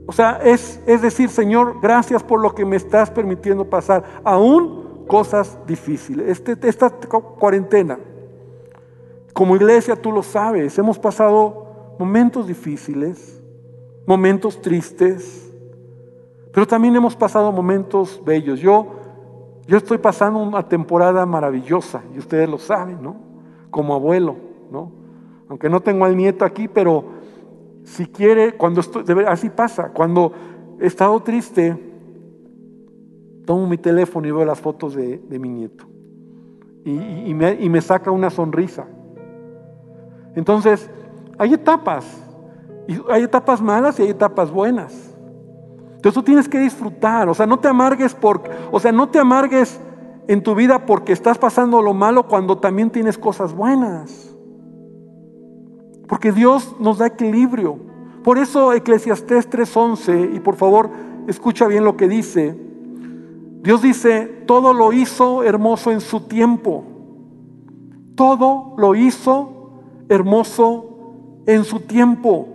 O 0.07 0.11
sea, 0.11 0.39
es, 0.43 0.81
es 0.85 1.01
decir, 1.01 1.29
Señor, 1.29 1.79
gracias 1.81 2.23
por 2.23 2.39
lo 2.39 2.53
que 2.53 2.65
me 2.65 2.75
estás 2.75 3.09
permitiendo 3.09 3.65
pasar, 3.65 4.03
aún 4.23 5.05
cosas 5.07 5.57
difíciles. 5.65 6.27
Este, 6.27 6.57
esta 6.67 6.89
cuarentena, 6.89 7.97
como 9.33 9.55
iglesia 9.55 9.95
tú 9.95 10.11
lo 10.11 10.23
sabes, 10.23 10.77
hemos 10.77 10.99
pasado 10.99 11.95
momentos 11.97 12.47
difíciles, 12.47 13.41
momentos 14.05 14.61
tristes, 14.61 15.51
pero 16.51 16.67
también 16.67 16.95
hemos 16.95 17.15
pasado 17.15 17.51
momentos 17.51 18.21
bellos. 18.23 18.59
Yo, 18.59 18.87
yo 19.67 19.77
estoy 19.77 19.97
pasando 19.97 20.39
una 20.39 20.67
temporada 20.67 21.25
maravillosa, 21.25 22.01
y 22.13 22.19
ustedes 22.19 22.47
lo 22.47 22.59
saben, 22.59 23.01
¿no? 23.01 23.15
Como 23.71 23.95
abuelo, 23.95 24.35
¿no? 24.71 24.91
Aunque 25.49 25.69
no 25.69 25.81
tengo 25.81 26.05
al 26.05 26.15
nieto 26.15 26.45
aquí, 26.45 26.67
pero 26.67 27.03
si 27.85 28.07
quiere, 28.07 28.53
cuando 28.53 28.81
estoy, 28.81 29.05
así 29.27 29.49
pasa, 29.49 29.89
cuando 29.93 30.33
he 30.81 30.87
estado 30.87 31.19
triste, 31.21 31.77
tomo 33.45 33.67
mi 33.67 33.77
teléfono 33.77 34.27
y 34.27 34.31
veo 34.31 34.43
las 34.43 34.59
fotos 34.59 34.95
de, 34.95 35.19
mi 35.39 35.49
nieto. 35.49 35.85
Y, 36.83 37.33
me, 37.33 37.53
y 37.53 37.69
me 37.69 37.81
saca 37.81 38.11
una 38.11 38.29
sonrisa. 38.29 38.85
Entonces, 40.35 40.89
hay 41.37 41.53
etapas. 41.53 42.05
Y 42.87 42.99
hay 43.09 43.23
etapas 43.23 43.61
malas 43.61 43.99
y 43.99 44.03
hay 44.03 44.09
etapas 44.09 44.51
buenas. 44.51 45.15
Entonces 45.95 46.13
tú 46.13 46.23
tienes 46.23 46.47
que 46.47 46.59
disfrutar. 46.59 47.29
O 47.29 47.33
sea, 47.33 47.47
no 47.47 47.59
te 47.59 47.67
amargues 47.67 48.13
por, 48.13 48.43
o 48.71 48.79
sea, 48.79 48.91
no 48.91 49.09
te 49.09 49.17
amargues 49.17 49.79
en 50.27 50.43
tu 50.43 50.53
vida 50.53 50.85
porque 50.85 51.13
estás 51.13 51.37
pasando 51.37 51.81
lo 51.81 51.93
malo 51.93 52.27
cuando 52.27 52.57
también 52.57 52.91
tienes 52.91 53.17
cosas 53.17 53.53
buenas. 53.53 54.34
Porque 56.07 56.31
Dios 56.31 56.75
nos 56.79 56.99
da 56.99 57.07
equilibrio. 57.07 57.77
Por 58.23 58.37
eso 58.37 58.73
Eclesiastés 58.73 59.49
3:11, 59.49 60.35
y 60.35 60.39
por 60.39 60.55
favor 60.55 60.89
escucha 61.27 61.67
bien 61.67 61.83
lo 61.83 61.97
que 61.97 62.07
dice. 62.07 62.55
Dios 63.61 63.81
dice, 63.81 64.43
todo 64.45 64.73
lo 64.73 64.93
hizo 64.93 65.43
hermoso 65.43 65.91
en 65.91 65.99
su 65.99 66.21
tiempo. 66.21 66.83
Todo 68.15 68.75
lo 68.77 68.93
hizo 68.93 69.71
hermoso 70.07 71.43
en 71.47 71.63
su 71.63 71.79
tiempo. 71.79 72.47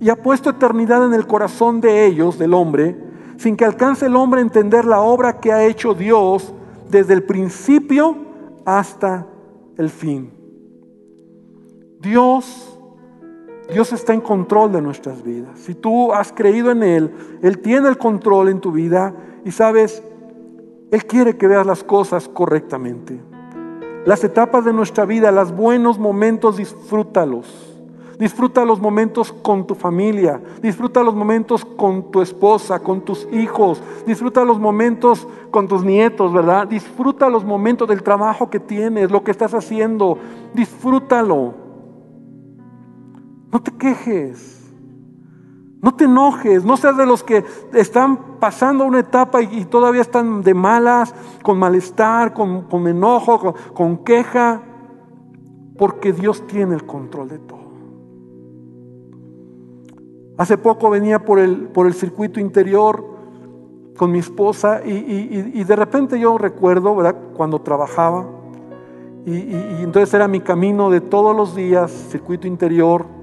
Y 0.00 0.10
ha 0.10 0.16
puesto 0.16 0.50
eternidad 0.50 1.06
en 1.06 1.14
el 1.14 1.28
corazón 1.28 1.80
de 1.80 2.06
ellos, 2.06 2.38
del 2.38 2.54
hombre, 2.54 2.96
sin 3.36 3.56
que 3.56 3.64
alcance 3.64 4.06
el 4.06 4.16
hombre 4.16 4.40
a 4.40 4.42
entender 4.42 4.84
la 4.84 5.00
obra 5.00 5.38
que 5.38 5.52
ha 5.52 5.64
hecho 5.64 5.94
Dios 5.94 6.52
desde 6.90 7.14
el 7.14 7.22
principio 7.22 8.16
hasta 8.64 9.26
el 9.78 9.90
fin. 9.90 10.30
Dios 12.00 12.71
Dios 13.70 13.92
está 13.92 14.12
en 14.12 14.20
control 14.20 14.72
de 14.72 14.82
nuestras 14.82 15.22
vidas. 15.22 15.58
Si 15.58 15.74
tú 15.74 16.12
has 16.12 16.32
creído 16.32 16.70
en 16.70 16.82
Él, 16.82 17.38
Él 17.42 17.58
tiene 17.58 17.88
el 17.88 17.98
control 17.98 18.48
en 18.48 18.60
tu 18.60 18.72
vida 18.72 19.14
y 19.44 19.52
sabes, 19.52 20.02
Él 20.90 21.06
quiere 21.06 21.36
que 21.36 21.46
veas 21.46 21.66
las 21.66 21.84
cosas 21.84 22.28
correctamente. 22.28 23.20
Las 24.04 24.24
etapas 24.24 24.64
de 24.64 24.72
nuestra 24.72 25.04
vida, 25.04 25.30
los 25.30 25.54
buenos 25.54 25.98
momentos, 25.98 26.56
disfrútalos. 26.56 27.72
Disfruta 28.18 28.64
los 28.64 28.80
momentos 28.80 29.32
con 29.32 29.66
tu 29.66 29.74
familia, 29.74 30.40
disfruta 30.60 31.02
los 31.02 31.14
momentos 31.14 31.64
con 31.64 32.10
tu 32.10 32.20
esposa, 32.20 32.78
con 32.80 33.00
tus 33.00 33.26
hijos, 33.32 33.82
disfruta 34.06 34.44
los 34.44 34.60
momentos 34.60 35.26
con 35.50 35.66
tus 35.66 35.82
nietos, 35.82 36.32
¿verdad? 36.32 36.68
Disfruta 36.68 37.28
los 37.28 37.44
momentos 37.44 37.88
del 37.88 38.02
trabajo 38.02 38.48
que 38.48 38.60
tienes, 38.60 39.10
lo 39.10 39.24
que 39.24 39.30
estás 39.30 39.54
haciendo, 39.54 40.18
disfrútalo. 40.54 41.61
No 43.52 43.62
te 43.62 43.70
quejes. 43.72 44.62
No 45.82 45.94
te 45.94 46.04
enojes, 46.04 46.64
no 46.64 46.76
seas 46.76 46.96
de 46.96 47.04
los 47.04 47.24
que 47.24 47.44
están 47.74 48.38
pasando 48.38 48.84
una 48.84 49.00
etapa 49.00 49.42
y, 49.42 49.64
todavía 49.64 50.00
están 50.00 50.42
de 50.42 50.54
malas, 50.54 51.12
con 51.42 51.58
malestar, 51.58 52.32
con, 52.32 52.86
enojo, 52.86 53.52
con, 53.74 53.98
queja, 53.98 54.62
porque 55.76 56.12
Dios 56.12 56.46
tiene 56.46 56.76
el 56.76 56.86
control 56.86 57.28
de 57.28 57.38
todo. 57.40 57.72
Hace 60.38 60.56
poco 60.56 60.88
venía 60.88 61.24
por 61.24 61.40
el, 61.40 61.66
por 61.66 61.88
el 61.88 61.94
circuito 61.94 62.38
interior 62.38 63.04
con 63.96 64.12
mi 64.12 64.20
esposa 64.20 64.82
y, 64.84 65.64
de 65.64 65.76
repente 65.76 66.18
yo 66.18 66.38
recuerdo, 66.38 66.94
¿verdad? 66.94 67.16
Cuando 67.36 67.60
trabajaba 67.60 68.24
y, 69.26 69.32
y 69.32 69.78
entonces 69.82 70.14
era 70.14 70.28
mi 70.28 70.38
camino 70.38 70.90
de 70.90 71.00
todos 71.00 71.34
los 71.34 71.56
días, 71.56 71.90
circuito 71.90 72.46
interior, 72.46 73.21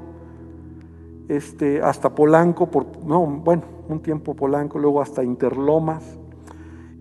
este, 1.30 1.82
hasta 1.82 2.14
Polanco, 2.14 2.70
por, 2.70 2.86
no, 3.06 3.26
bueno, 3.26 3.64
un 3.88 4.02
tiempo 4.02 4.36
Polanco, 4.36 4.80
luego 4.80 5.02
hasta 5.02 5.24
Interlomas. 5.24 6.18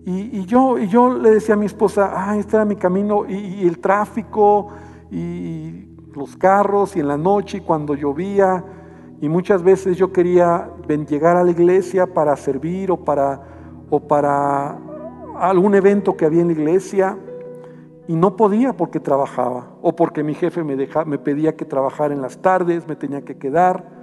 Y, 0.05 0.45
yo, 0.45 0.79
y 0.79 0.87
yo 0.87 1.13
le 1.13 1.29
decía 1.29 1.53
a 1.53 1.57
mi 1.57 1.67
esposa, 1.67 2.11
ah, 2.15 2.35
este 2.37 2.55
era 2.55 2.65
mi 2.65 2.75
camino, 2.75 3.25
y, 3.27 3.67
el 3.67 3.79
tráfico, 3.79 4.69
y 5.11 5.87
los 6.15 6.35
carros, 6.35 6.95
y 6.95 6.99
en 6.99 7.07
la 7.07 7.17
noche, 7.17 7.57
y 7.57 7.61
cuando 7.61 7.93
llovía, 7.93 8.63
y 9.21 9.29
muchas 9.29 9.61
veces 9.61 9.97
yo 9.97 10.11
quería 10.11 10.71
llegar 11.07 11.37
a 11.37 11.43
la 11.43 11.51
iglesia 11.51 12.11
para 12.11 12.35
servir 12.37 12.91
o 12.91 12.97
para, 12.97 13.41
o 13.89 13.99
para 13.99 14.79
algún 15.37 15.75
evento 15.75 16.15
que 16.15 16.25
había 16.25 16.41
en 16.41 16.47
la 16.47 16.53
iglesia 16.53 17.17
y 18.07 18.15
no 18.15 18.35
podía 18.35 18.73
porque 18.73 18.99
trabajaba 18.99 19.67
o 19.81 19.95
porque 19.95 20.23
mi 20.23 20.33
jefe 20.33 20.63
me, 20.63 20.75
me 21.05 21.17
pedía 21.19 21.55
que 21.55 21.65
trabajara 21.65 22.13
en 22.13 22.21
las 22.21 22.41
tardes, 22.41 22.87
me 22.87 22.95
tenía 22.95 23.21
que 23.21 23.37
quedar. 23.37 23.98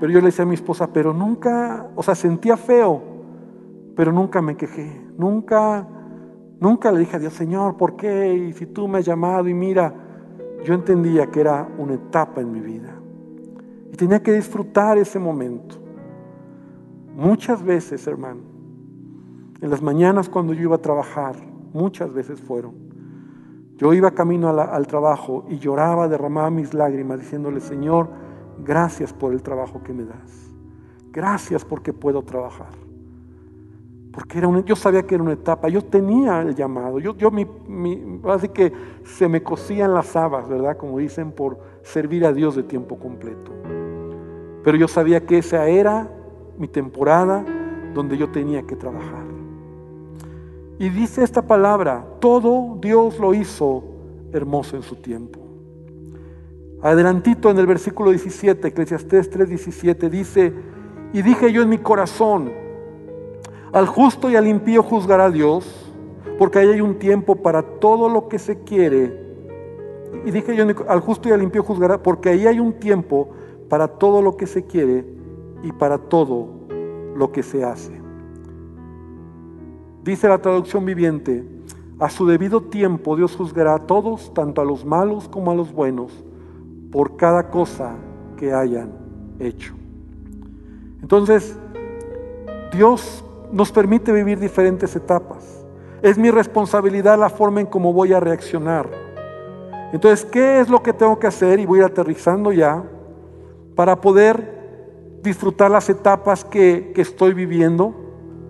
Pero 0.00 0.12
yo 0.12 0.20
le 0.20 0.26
decía 0.26 0.44
a 0.44 0.48
mi 0.48 0.54
esposa, 0.54 0.92
pero 0.92 1.12
nunca, 1.12 1.88
o 1.96 2.02
sea, 2.02 2.14
sentía 2.14 2.56
feo, 2.56 3.02
pero 3.96 4.12
nunca 4.12 4.40
me 4.40 4.56
quejé, 4.56 5.00
nunca, 5.16 5.86
nunca 6.60 6.92
le 6.92 7.00
dije 7.00 7.16
a 7.16 7.18
Dios, 7.18 7.32
Señor, 7.32 7.76
¿por 7.76 7.96
qué? 7.96 8.34
Y 8.34 8.52
si 8.52 8.66
tú 8.66 8.86
me 8.86 8.98
has 8.98 9.04
llamado 9.04 9.48
y 9.48 9.54
mira, 9.54 9.92
yo 10.64 10.74
entendía 10.74 11.26
que 11.26 11.40
era 11.40 11.68
una 11.78 11.94
etapa 11.94 12.40
en 12.40 12.52
mi 12.52 12.60
vida 12.60 12.94
y 13.92 13.96
tenía 13.96 14.22
que 14.22 14.32
disfrutar 14.32 14.98
ese 14.98 15.18
momento. 15.18 15.76
Muchas 17.16 17.62
veces, 17.64 18.06
hermano, 18.06 18.42
en 19.60 19.70
las 19.70 19.82
mañanas 19.82 20.28
cuando 20.28 20.52
yo 20.52 20.62
iba 20.62 20.76
a 20.76 20.82
trabajar, 20.82 21.34
muchas 21.72 22.12
veces 22.12 22.40
fueron, 22.40 22.74
yo 23.76 23.92
iba 23.92 24.12
camino 24.12 24.48
al 24.48 24.86
trabajo 24.86 25.44
y 25.48 25.58
lloraba, 25.58 26.06
derramaba 26.06 26.50
mis 26.50 26.74
lágrimas 26.74 27.20
diciéndole, 27.20 27.60
Señor, 27.60 28.27
gracias 28.64 29.12
por 29.12 29.32
el 29.32 29.42
trabajo 29.42 29.82
que 29.82 29.92
me 29.92 30.04
das. 30.04 30.50
Gracias 31.12 31.64
porque 31.64 31.92
puedo 31.92 32.22
trabajar. 32.22 32.70
Porque 34.12 34.38
era 34.38 34.60
yo 34.60 34.74
sabía 34.74 35.02
que 35.02 35.14
era 35.14 35.22
una 35.22 35.34
etapa, 35.34 35.68
yo 35.68 35.82
tenía 35.84 36.42
el 36.42 36.54
llamado, 36.54 36.98
yo, 36.98 37.16
yo 37.16 37.30
mi, 37.30 37.46
así 38.24 38.48
que 38.48 38.72
se 39.04 39.28
me 39.28 39.42
cosían 39.42 39.94
las 39.94 40.16
habas, 40.16 40.48
¿verdad? 40.48 40.76
Como 40.76 40.98
dicen, 40.98 41.30
por 41.30 41.58
servir 41.82 42.24
a 42.24 42.32
Dios 42.32 42.56
de 42.56 42.62
tiempo 42.64 42.98
completo. 42.98 43.52
Pero 44.64 44.76
yo 44.76 44.88
sabía 44.88 45.24
que 45.24 45.38
esa 45.38 45.68
era 45.68 46.10
mi 46.58 46.68
temporada 46.68 47.44
donde 47.94 48.18
yo 48.18 48.30
tenía 48.30 48.62
que 48.62 48.76
trabajar. 48.76 49.24
Y 50.78 50.88
dice 50.88 51.22
esta 51.22 51.42
palabra, 51.42 52.04
todo 52.20 52.76
Dios 52.80 53.18
lo 53.18 53.34
hizo 53.34 53.84
hermoso 54.32 54.76
en 54.76 54.82
su 54.82 54.96
tiempo. 54.96 55.47
Adelantito 56.80 57.50
en 57.50 57.58
el 57.58 57.66
versículo 57.66 58.10
17, 58.10 58.68
Eclesiastés 58.68 59.30
3:17 59.30 60.08
dice, 60.08 60.52
y 61.12 61.22
dije 61.22 61.52
yo 61.52 61.62
en 61.62 61.68
mi 61.68 61.78
corazón, 61.78 62.52
al 63.72 63.86
justo 63.86 64.30
y 64.30 64.36
al 64.36 64.46
impío 64.46 64.82
juzgará 64.82 65.30
Dios, 65.30 65.92
porque 66.38 66.60
ahí 66.60 66.68
hay 66.68 66.80
un 66.80 66.98
tiempo 66.98 67.36
para 67.36 67.62
todo 67.62 68.08
lo 68.08 68.28
que 68.28 68.38
se 68.38 68.60
quiere. 68.60 69.26
Y 70.24 70.30
dije 70.30 70.54
yo, 70.54 70.64
al 70.88 71.00
justo 71.00 71.28
y 71.28 71.32
al 71.32 71.42
impío 71.42 71.64
juzgará, 71.64 72.00
porque 72.00 72.28
ahí 72.28 72.46
hay 72.46 72.60
un 72.60 72.74
tiempo 72.74 73.28
para 73.68 73.88
todo 73.88 74.22
lo 74.22 74.36
que 74.36 74.46
se 74.46 74.64
quiere 74.64 75.04
y 75.62 75.72
para 75.72 75.98
todo 75.98 76.48
lo 77.16 77.32
que 77.32 77.42
se 77.42 77.64
hace. 77.64 77.92
Dice 80.04 80.28
la 80.28 80.38
traducción 80.38 80.84
viviente, 80.84 81.44
a 81.98 82.08
su 82.08 82.24
debido 82.26 82.62
tiempo 82.62 83.16
Dios 83.16 83.34
juzgará 83.36 83.74
a 83.74 83.86
todos, 83.86 84.32
tanto 84.32 84.60
a 84.60 84.64
los 84.64 84.84
malos 84.84 85.28
como 85.28 85.50
a 85.50 85.54
los 85.54 85.72
buenos, 85.72 86.24
por 86.90 87.16
cada 87.16 87.50
cosa 87.50 87.94
que 88.36 88.52
hayan 88.52 88.92
hecho. 89.38 89.74
Entonces, 91.02 91.56
Dios 92.72 93.24
nos 93.52 93.72
permite 93.72 94.12
vivir 94.12 94.38
diferentes 94.38 94.94
etapas. 94.96 95.64
Es 96.02 96.18
mi 96.18 96.30
responsabilidad 96.30 97.18
la 97.18 97.30
forma 97.30 97.60
en 97.60 97.66
cómo 97.66 97.92
voy 97.92 98.12
a 98.12 98.20
reaccionar. 98.20 98.88
Entonces, 99.92 100.24
¿qué 100.24 100.60
es 100.60 100.68
lo 100.68 100.82
que 100.82 100.92
tengo 100.92 101.18
que 101.18 101.26
hacer? 101.26 101.58
Y 101.60 101.66
voy 101.66 101.80
a 101.80 101.82
ir 101.82 101.86
aterrizando 101.86 102.52
ya 102.52 102.84
para 103.74 104.00
poder 104.00 104.58
disfrutar 105.22 105.70
las 105.70 105.88
etapas 105.88 106.44
que, 106.44 106.92
que 106.94 107.00
estoy 107.00 107.32
viviendo, 107.32 107.94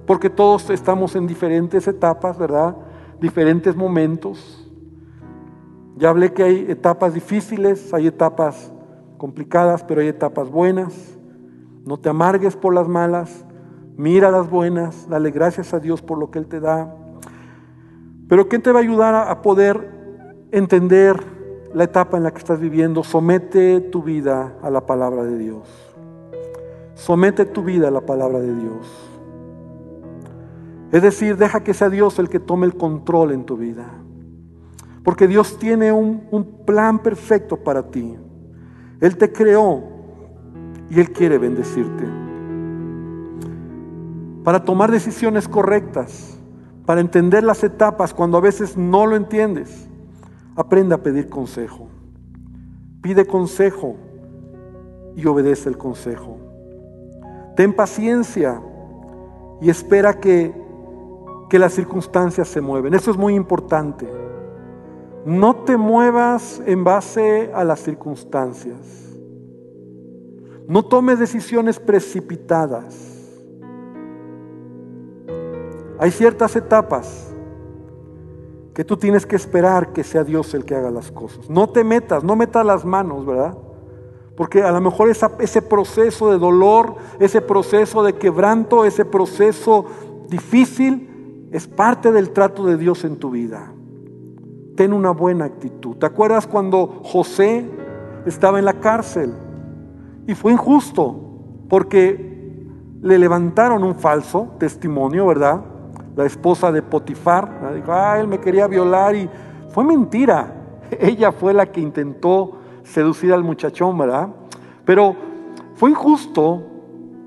porque 0.06 0.30
todos 0.30 0.68
estamos 0.70 1.14
en 1.16 1.26
diferentes 1.26 1.86
etapas, 1.86 2.38
¿verdad? 2.38 2.76
Diferentes 3.20 3.74
momentos. 3.76 4.57
Ya 5.98 6.10
hablé 6.10 6.32
que 6.32 6.44
hay 6.44 6.66
etapas 6.68 7.12
difíciles, 7.12 7.92
hay 7.92 8.06
etapas 8.06 8.72
complicadas, 9.16 9.82
pero 9.82 10.00
hay 10.00 10.06
etapas 10.06 10.48
buenas. 10.48 10.94
No 11.84 11.98
te 11.98 12.08
amargues 12.08 12.54
por 12.54 12.72
las 12.72 12.86
malas, 12.86 13.44
mira 13.96 14.30
las 14.30 14.48
buenas, 14.48 15.08
dale 15.08 15.32
gracias 15.32 15.74
a 15.74 15.80
Dios 15.80 16.00
por 16.00 16.18
lo 16.18 16.30
que 16.30 16.38
Él 16.38 16.46
te 16.46 16.60
da. 16.60 16.94
Pero 18.28 18.48
¿qué 18.48 18.60
te 18.60 18.70
va 18.70 18.78
a 18.78 18.82
ayudar 18.82 19.28
a 19.28 19.42
poder 19.42 19.90
entender 20.52 21.16
la 21.74 21.82
etapa 21.84 22.16
en 22.16 22.22
la 22.22 22.30
que 22.30 22.38
estás 22.38 22.60
viviendo? 22.60 23.02
Somete 23.02 23.80
tu 23.80 24.00
vida 24.04 24.54
a 24.62 24.70
la 24.70 24.86
palabra 24.86 25.24
de 25.24 25.36
Dios. 25.36 25.66
Somete 26.94 27.44
tu 27.44 27.64
vida 27.64 27.88
a 27.88 27.90
la 27.90 28.02
palabra 28.02 28.38
de 28.38 28.54
Dios. 28.54 28.86
Es 30.92 31.02
decir, 31.02 31.36
deja 31.36 31.64
que 31.64 31.74
sea 31.74 31.90
Dios 31.90 32.20
el 32.20 32.28
que 32.28 32.38
tome 32.38 32.66
el 32.66 32.76
control 32.76 33.32
en 33.32 33.44
tu 33.44 33.56
vida. 33.56 33.90
Porque 35.02 35.26
Dios 35.26 35.58
tiene 35.58 35.92
un, 35.92 36.56
plan 36.66 36.98
perfecto 36.98 37.56
para 37.56 37.90
ti. 37.90 38.16
Él 39.00 39.16
te 39.16 39.32
creó 39.32 39.82
y 40.90 41.00
Él 41.00 41.12
quiere 41.12 41.38
bendecirte 41.38 42.04
para 44.48 44.64
tomar 44.64 44.90
decisiones 44.90 45.46
correctas, 45.46 46.38
para 46.86 47.02
entender 47.02 47.44
las 47.44 47.62
etapas 47.64 48.14
cuando 48.14 48.38
a 48.38 48.40
veces 48.40 48.78
no 48.78 49.04
lo 49.04 49.14
entiendes. 49.14 49.86
Aprende 50.56 50.94
a 50.94 51.02
pedir 51.02 51.28
consejo. 51.28 51.88
Pide 53.02 53.26
consejo 53.26 53.96
y 55.14 55.26
obedece 55.26 55.68
el 55.68 55.76
consejo. 55.76 56.38
Ten 57.56 57.74
paciencia 57.74 58.58
y 59.60 59.68
espera 59.68 60.14
que, 60.14 60.54
que 61.50 61.58
las 61.58 61.74
circunstancias 61.74 62.48
se 62.48 62.62
mueven. 62.62 62.94
Eso 62.94 63.10
es 63.10 63.18
muy 63.18 63.34
importante. 63.34 64.08
No 65.28 65.56
te 65.56 65.76
muevas 65.76 66.62
en 66.64 66.84
base 66.84 67.50
a 67.52 67.62
las 67.62 67.80
circunstancias. 67.80 68.78
No 70.66 70.86
tomes 70.86 71.18
decisiones 71.18 71.78
precipitadas. 71.78 72.96
Hay 75.98 76.10
ciertas 76.12 76.56
etapas 76.56 77.34
que 78.72 78.86
tú 78.86 78.96
tienes 78.96 79.26
que 79.26 79.36
esperar 79.36 79.92
que 79.92 80.02
sea 80.02 80.24
Dios 80.24 80.54
el 80.54 80.64
que 80.64 80.74
haga 80.74 80.90
las 80.90 81.12
cosas. 81.12 81.50
No 81.50 81.68
te 81.68 81.84
metas, 81.84 82.24
no 82.24 82.34
metas 82.34 82.64
las 82.64 82.86
manos, 82.86 83.26
¿verdad? 83.26 83.54
Porque 84.34 84.62
a 84.62 84.72
lo 84.72 84.80
mejor 84.80 85.10
ese 85.10 85.60
proceso 85.60 86.30
de 86.30 86.38
dolor, 86.38 86.94
ese 87.18 87.42
proceso 87.42 88.02
de 88.02 88.14
quebranto, 88.14 88.86
ese 88.86 89.04
proceso 89.04 89.84
difícil, 90.30 91.50
es 91.52 91.66
parte 91.66 92.12
del 92.12 92.30
trato 92.30 92.64
de 92.64 92.78
Dios 92.78 93.04
en 93.04 93.18
tu 93.18 93.28
vida. 93.28 93.74
Ten 94.78 94.92
una 94.92 95.10
buena 95.10 95.44
actitud. 95.44 95.96
¿Te 95.96 96.06
acuerdas 96.06 96.46
cuando 96.46 97.00
José 97.02 97.68
estaba 98.26 98.60
en 98.60 98.64
la 98.64 98.74
cárcel? 98.74 99.34
Y 100.28 100.36
fue 100.36 100.52
injusto, 100.52 101.16
porque 101.68 102.64
le 103.02 103.18
levantaron 103.18 103.82
un 103.82 103.96
falso 103.96 104.54
testimonio, 104.60 105.26
¿verdad? 105.26 105.62
la 106.14 106.26
esposa 106.26 106.70
de 106.70 106.80
Potifar. 106.80 107.74
Dijo, 107.74 107.92
ah, 107.92 108.20
él 108.20 108.28
me 108.28 108.38
quería 108.38 108.68
violar 108.68 109.16
y 109.16 109.28
fue 109.70 109.82
mentira. 109.82 110.52
Ella 111.00 111.32
fue 111.32 111.52
la 111.52 111.66
que 111.66 111.80
intentó 111.80 112.58
seducir 112.84 113.32
al 113.32 113.42
muchachón, 113.42 113.98
¿verdad? 113.98 114.28
Pero 114.84 115.16
fue 115.74 115.90
injusto. 115.90 116.62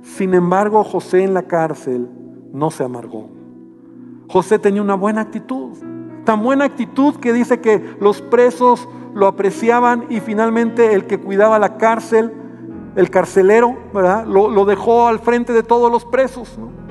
Sin 0.04 0.34
embargo, 0.34 0.86
José 0.86 1.26
en 1.26 1.34
la 1.34 1.44
cárcel 1.44 2.10
no 2.54 2.72
se 2.72 2.86
amargó. 2.86 3.30
José 4.30 4.58
tenía 4.58 4.82
una 4.82 4.96
buena 4.96 5.20
actitud. 5.20 5.91
Tan 6.24 6.44
buena 6.44 6.66
actitud 6.66 7.16
que 7.16 7.34
dice 7.34 7.62
que 7.62 7.96
los 8.00 8.22
presos 8.22 8.88
lo 9.14 9.28
apreciaban 9.28 10.06
y 10.10 10.20
finalmente 10.20 10.94
el 10.94 11.06
que 11.06 11.20
cuidaba 11.20 11.60
la 11.60 11.78
cárcel, 11.78 12.32
el 12.96 13.10
carcelero, 13.10 13.78
¿verdad? 13.94 14.26
Lo, 14.26 14.66
dejó 14.66 15.08
al 15.08 15.20
frente 15.20 15.54
de 15.54 15.64
todos 15.64 15.92
los 15.92 16.06
presos. 16.06 16.58
¿no? 16.58 16.82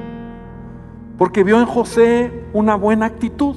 porque 1.20 1.44
vio 1.44 1.60
en 1.60 1.66
José 1.66 2.32
una 2.54 2.76
buena 2.76 3.04
actitud. 3.04 3.54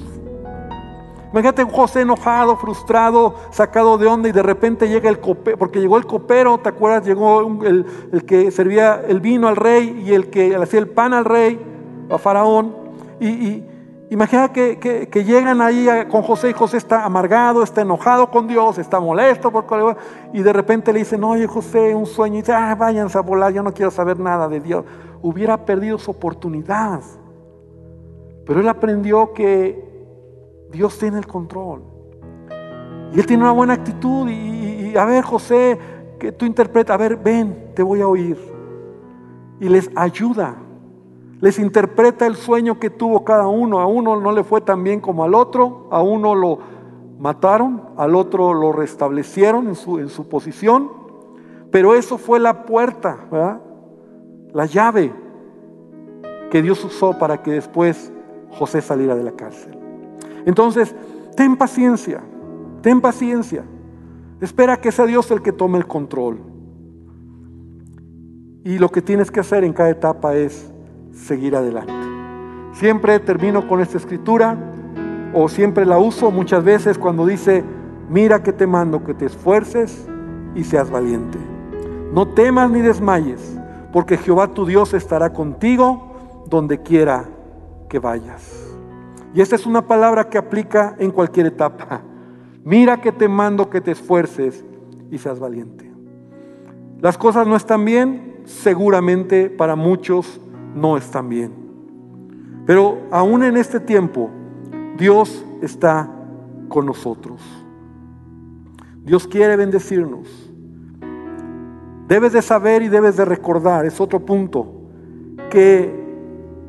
Imagínate 1.32 1.64
un 1.64 1.70
José 1.70 2.02
enojado, 2.02 2.58
frustrado, 2.58 3.36
sacado 3.52 3.96
de 3.96 4.06
onda 4.06 4.28
y 4.28 4.32
de 4.32 4.42
repente 4.42 4.86
llega 4.86 5.08
el 5.08 5.18
copero, 5.18 5.56
porque 5.56 5.80
llegó 5.80 5.96
el 5.96 6.04
copero, 6.04 6.58
¿te 6.58 6.68
acuerdas? 6.68 7.06
Llegó 7.06 7.40
el, 7.64 7.86
que 8.26 8.50
servía 8.50 9.02
el 9.08 9.20
vino 9.20 9.48
al 9.48 9.56
rey 9.56 10.04
y 10.06 10.12
el 10.12 10.28
que 10.28 10.54
hacía 10.54 10.78
el 10.78 10.88
pan 10.88 11.14
al 11.14 11.24
rey, 11.24 11.58
a 12.10 12.18
Faraón. 12.18 12.76
Y, 13.18 13.62
imagina 14.10 14.52
que, 14.52 15.24
llegan 15.26 15.60
ahí 15.60 15.88
con 16.10 16.22
José 16.22 16.50
y 16.50 16.52
José 16.52 16.76
está 16.76 17.04
amargado, 17.04 17.62
está 17.62 17.82
enojado 17.82 18.30
con 18.30 18.46
Dios, 18.46 18.78
está 18.78 19.00
molesto 19.00 19.50
por 19.50 19.96
y 20.32 20.42
de 20.42 20.52
repente 20.52 20.92
le 20.92 21.00
dicen, 21.00 21.24
oye 21.24 21.46
José, 21.46 21.94
un 21.94 22.06
sueño, 22.06 22.36
y 22.36 22.42
dice, 22.42 22.52
ah, 22.52 22.74
váyanse 22.74 23.18
a 23.18 23.22
volar, 23.22 23.52
yo 23.52 23.62
no 23.62 23.72
quiero 23.72 23.90
saber 23.90 24.18
nada 24.18 24.48
de 24.48 24.60
Dios. 24.60 24.84
Hubiera 25.22 25.64
perdido 25.64 25.98
su 25.98 26.10
oportunidad. 26.10 27.00
Pero 28.46 28.60
él 28.60 28.68
aprendió 28.68 29.32
que 29.32 29.84
Dios 30.70 30.98
tiene 30.98 31.18
el 31.18 31.26
control. 31.26 31.82
Y 33.14 33.20
él 33.20 33.26
tiene 33.26 33.42
una 33.42 33.52
buena 33.52 33.74
actitud. 33.74 34.28
Y, 34.28 34.96
a 34.96 35.04
ver, 35.04 35.24
José, 35.24 35.78
que 36.18 36.32
tú 36.32 36.44
interpretas, 36.44 36.94
a 36.94 36.98
ver, 36.98 37.16
ven, 37.16 37.70
te 37.74 37.82
voy 37.82 38.00
a 38.00 38.08
oír. 38.08 38.36
y 39.60 39.68
les 39.68 39.88
ayuda. 39.94 40.56
Les 41.40 41.58
interpreta 41.58 42.26
el 42.26 42.36
sueño 42.36 42.78
que 42.78 42.90
tuvo 42.90 43.24
cada 43.24 43.46
uno. 43.46 43.80
A 43.80 43.86
uno 43.86 44.20
no 44.20 44.32
le 44.32 44.44
fue 44.44 44.60
tan 44.60 44.82
bien 44.82 45.00
como 45.00 45.24
al 45.24 45.34
otro, 45.34 45.88
a 45.90 46.02
uno 46.02 46.34
lo 46.34 46.58
mataron, 47.18 47.82
al 47.96 48.14
otro 48.14 48.52
lo 48.52 48.72
restablecieron 48.72 49.68
en 49.68 49.74
su, 49.74 49.98
en 49.98 50.08
su 50.08 50.28
posición, 50.28 50.90
pero 51.70 51.94
eso 51.94 52.18
fue 52.18 52.38
la 52.38 52.66
puerta, 52.66 53.18
la 54.52 54.66
llave 54.66 55.12
que 56.50 56.62
Dios 56.62 56.84
usó 56.84 57.18
para 57.18 57.42
que 57.42 57.52
después 57.52 58.12
José 58.50 58.80
saliera 58.80 59.14
de 59.14 59.24
la 59.24 59.32
cárcel. 59.32 59.76
Entonces, 60.44 60.94
ten 61.36 61.56
paciencia, 61.56 62.20
ten 62.82 63.00
paciencia. 63.00 63.64
Espera 64.40 64.76
que 64.76 64.92
sea 64.92 65.06
Dios 65.06 65.30
el 65.30 65.42
que 65.42 65.52
tome 65.52 65.78
el 65.78 65.86
control. 65.86 66.38
Y 68.64 68.78
lo 68.78 68.90
que 68.90 69.02
tienes 69.02 69.30
que 69.30 69.40
hacer 69.40 69.64
en 69.64 69.72
cada 69.72 69.90
etapa 69.90 70.36
es 70.36 70.73
seguir 71.14 71.56
adelante. 71.56 71.92
Siempre 72.72 73.20
termino 73.20 73.66
con 73.68 73.80
esta 73.80 73.98
escritura 73.98 74.56
o 75.32 75.48
siempre 75.48 75.86
la 75.86 75.98
uso 75.98 76.30
muchas 76.30 76.62
veces 76.64 76.98
cuando 76.98 77.26
dice, 77.26 77.64
mira 78.08 78.42
que 78.42 78.52
te 78.52 78.66
mando 78.66 79.04
que 79.04 79.14
te 79.14 79.26
esfuerces 79.26 80.06
y 80.54 80.64
seas 80.64 80.90
valiente. 80.90 81.38
No 82.12 82.28
temas 82.28 82.70
ni 82.70 82.80
desmayes, 82.80 83.58
porque 83.92 84.16
Jehová 84.16 84.48
tu 84.48 84.66
Dios 84.66 84.94
estará 84.94 85.32
contigo 85.32 86.44
donde 86.48 86.82
quiera 86.82 87.24
que 87.88 87.98
vayas. 87.98 88.74
Y 89.34 89.40
esta 89.40 89.56
es 89.56 89.66
una 89.66 89.86
palabra 89.86 90.28
que 90.28 90.38
aplica 90.38 90.94
en 90.98 91.10
cualquier 91.10 91.46
etapa. 91.46 92.02
Mira 92.64 93.00
que 93.00 93.12
te 93.12 93.28
mando 93.28 93.68
que 93.68 93.80
te 93.80 93.90
esfuerces 93.90 94.64
y 95.10 95.18
seas 95.18 95.40
valiente. 95.40 95.90
Las 97.00 97.18
cosas 97.18 97.46
no 97.46 97.56
están 97.56 97.84
bien, 97.84 98.42
seguramente 98.44 99.50
para 99.50 99.74
muchos 99.74 100.40
no 100.74 100.96
están 100.96 101.28
bien. 101.28 101.52
Pero 102.66 102.98
aún 103.10 103.42
en 103.42 103.56
este 103.56 103.80
tiempo, 103.80 104.30
Dios 104.96 105.44
está 105.62 106.10
con 106.68 106.86
nosotros. 106.86 107.40
Dios 109.04 109.26
quiere 109.26 109.56
bendecirnos. 109.56 110.50
Debes 112.08 112.32
de 112.32 112.42
saber 112.42 112.82
y 112.82 112.88
debes 112.88 113.16
de 113.16 113.24
recordar, 113.24 113.86
es 113.86 114.00
otro 114.00 114.20
punto, 114.20 114.66
que 115.50 116.04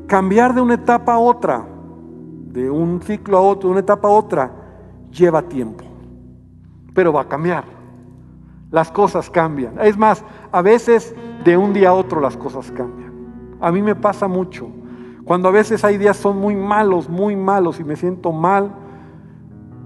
cambiar 0.07 0.53
de 0.53 0.61
una 0.61 0.75
etapa 0.75 1.13
a 1.13 1.19
otra, 1.19 1.65
de 2.51 2.69
un 2.69 3.01
ciclo 3.01 3.37
a 3.37 3.41
otro, 3.41 3.69
de 3.69 3.71
una 3.71 3.81
etapa 3.81 4.07
a 4.07 4.11
otra, 4.11 4.51
lleva 5.11 5.41
tiempo. 5.41 5.83
Pero 6.93 7.11
va 7.11 7.21
a 7.21 7.27
cambiar. 7.27 7.65
Las 8.71 8.91
cosas 8.91 9.29
cambian. 9.29 9.75
Es 9.81 9.97
más, 9.97 10.23
a 10.51 10.61
veces 10.61 11.13
de 11.43 11.57
un 11.57 11.73
día 11.73 11.89
a 11.89 11.93
otro 11.93 12.21
las 12.21 12.37
cosas 12.37 12.71
cambian. 12.71 13.04
A 13.59 13.71
mí 13.71 13.81
me 13.81 13.95
pasa 13.95 14.27
mucho. 14.27 14.67
Cuando 15.23 15.47
a 15.49 15.51
veces 15.51 15.83
hay 15.83 15.97
días 15.97 16.17
son 16.17 16.37
muy 16.37 16.55
malos, 16.55 17.09
muy 17.09 17.35
malos 17.35 17.79
y 17.79 17.83
me 17.83 17.95
siento 17.95 18.31
mal, 18.31 18.71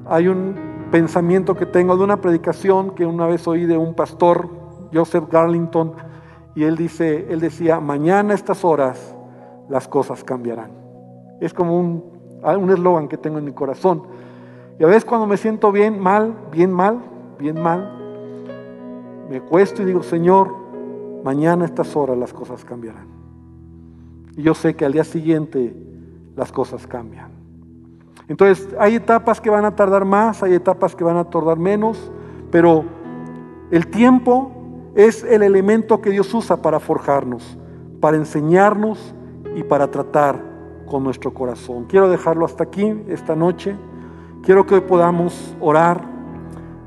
hay 0.05 0.27
un 0.27 0.55
pensamiento 0.91 1.55
que 1.55 1.65
tengo 1.65 1.95
de 1.95 2.03
una 2.03 2.19
predicación 2.19 2.91
que 2.91 3.05
una 3.05 3.27
vez 3.27 3.47
oí 3.47 3.65
de 3.65 3.77
un 3.77 3.93
pastor, 3.93 4.49
Joseph 4.93 5.25
Garlington, 5.31 5.93
y 6.55 6.63
él 6.63 6.75
dice, 6.75 7.27
él 7.29 7.39
decía, 7.39 7.79
mañana 7.79 8.33
a 8.33 8.35
estas 8.35 8.65
horas 8.65 9.15
las 9.69 9.87
cosas 9.87 10.23
cambiarán. 10.23 10.71
Es 11.39 11.53
como 11.53 11.79
un 11.79 12.19
un 12.43 12.69
eslogan 12.71 13.07
que 13.07 13.17
tengo 13.17 13.37
en 13.37 13.45
mi 13.45 13.51
corazón. 13.51 14.03
Y 14.79 14.83
a 14.83 14.87
veces 14.87 15.05
cuando 15.05 15.27
me 15.27 15.37
siento 15.37 15.71
bien, 15.71 15.99
mal, 15.99 16.33
bien 16.51 16.71
mal, 16.71 16.99
bien 17.37 17.61
mal, 17.61 17.97
me 19.29 19.41
cuesto 19.41 19.81
y 19.81 19.85
digo, 19.85 20.03
Señor, 20.03 20.53
mañana 21.23 21.63
a 21.63 21.67
estas 21.67 21.95
horas 21.95 22.17
las 22.17 22.33
cosas 22.33 22.63
cambiarán. 22.63 23.08
Y 24.39 24.41
yo 24.41 24.53
sé 24.53 24.73
que 24.73 24.85
al 24.85 24.93
día 24.93 25.03
siguiente 25.03 25.75
las 26.37 26.49
cosas 26.53 26.87
cambian. 26.87 27.29
Entonces, 28.29 28.69
hay 28.79 28.95
etapas 28.95 29.41
que 29.41 29.49
van 29.49 29.65
a 29.65 29.75
tardar 29.75 30.05
más, 30.05 30.41
hay 30.41 30.53
etapas 30.53 30.95
que 30.95 31.03
van 31.03 31.17
a 31.17 31.25
tardar 31.25 31.59
menos, 31.59 32.09
pero 32.49 32.85
el 33.69 33.87
tiempo 33.87 34.49
es 34.95 35.25
el 35.25 35.43
elemento 35.43 35.99
que 35.99 36.11
Dios 36.11 36.33
usa 36.33 36.61
para 36.61 36.79
forjarnos, 36.79 37.57
para 37.99 38.15
enseñarnos 38.15 39.13
y 39.57 39.63
para 39.63 39.91
tratar 39.91 40.41
con 40.89 41.03
nuestro 41.03 41.33
corazón. 41.33 41.83
Quiero 41.89 42.07
dejarlo 42.07 42.45
hasta 42.45 42.63
aquí 42.63 42.95
esta 43.09 43.35
noche. 43.35 43.75
Quiero 44.41 44.65
que 44.65 44.75
hoy 44.75 44.81
podamos 44.81 45.53
orar. 45.59 46.01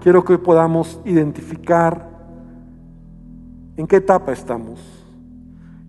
Quiero 0.01 0.25
que 0.25 0.33
hoy 0.33 0.38
podamos 0.38 1.03
identificar 1.05 2.09
en 3.77 3.87
qué 3.87 3.97
etapa 3.97 4.33
estamos. 4.33 4.91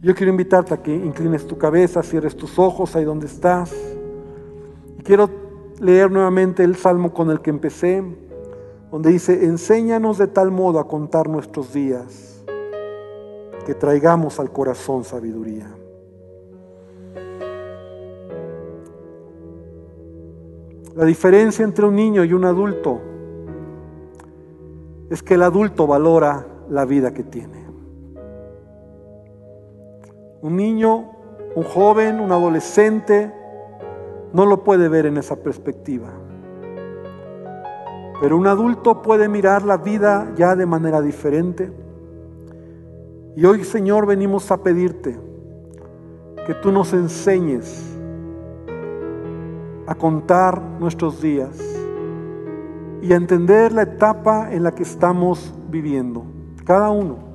Yo 0.03 0.13
quiero 0.13 0.31
invitarte 0.31 0.73
a 0.73 0.83
que 0.83 0.93
inclines 0.93 1.47
tu 1.47 1.57
cabeza, 1.57 2.03
cierres 2.03 2.35
tus 2.35 2.59
ojos 2.59 2.93
ahí 2.93 3.05
donde 3.05 3.25
estás. 3.25 3.73
Y 4.99 5.01
quiero 5.01 5.29
leer 5.79 6.11
nuevamente 6.11 6.61
el 6.65 6.75
salmo 6.75 7.13
con 7.13 7.31
el 7.31 7.39
que 7.39 7.49
empecé, 7.49 8.03
donde 8.91 9.11
dice, 9.11 9.45
enséñanos 9.45 10.17
de 10.17 10.27
tal 10.27 10.51
modo 10.51 10.79
a 10.79 10.89
contar 10.89 11.29
nuestros 11.29 11.71
días, 11.71 12.43
que 13.65 13.73
traigamos 13.73 14.41
al 14.41 14.51
corazón 14.51 15.05
sabiduría. 15.05 15.73
La 20.97 21.05
diferencia 21.05 21.63
entre 21.63 21.85
un 21.85 21.95
niño 21.95 22.25
y 22.25 22.33
un 22.33 22.43
adulto 22.43 22.99
es 25.09 25.23
que 25.23 25.35
el 25.35 25.43
adulto 25.43 25.87
valora 25.87 26.45
la 26.69 26.83
vida 26.83 27.13
que 27.13 27.23
tiene. 27.23 27.62
Un 30.43 30.57
niño, 30.57 31.05
un 31.55 31.63
joven, 31.63 32.19
un 32.19 32.33
adolescente, 32.33 33.31
no 34.33 34.45
lo 34.45 34.65
puede 34.65 34.89
ver 34.89 35.05
en 35.05 35.15
esa 35.15 35.37
perspectiva. 35.37 36.09
Pero 38.19 38.35
un 38.35 38.47
adulto 38.47 39.01
puede 39.01 39.29
mirar 39.29 39.63
la 39.63 39.77
vida 39.77 40.33
ya 40.35 40.57
de 40.57 40.65
manera 40.65 41.01
diferente. 41.01 41.71
Y 43.37 43.45
hoy, 43.45 43.63
Señor, 43.63 44.05
venimos 44.05 44.51
a 44.51 44.57
pedirte 44.57 45.17
que 46.45 46.53
tú 46.55 46.73
nos 46.73 46.91
enseñes 46.91 47.97
a 49.87 49.95
contar 49.95 50.61
nuestros 50.77 51.21
días 51.21 51.57
y 53.01 53.13
a 53.13 53.15
entender 53.15 53.71
la 53.71 53.83
etapa 53.83 54.51
en 54.51 54.63
la 54.63 54.75
que 54.75 54.83
estamos 54.83 55.53
viviendo, 55.69 56.25
cada 56.65 56.89
uno. 56.89 57.32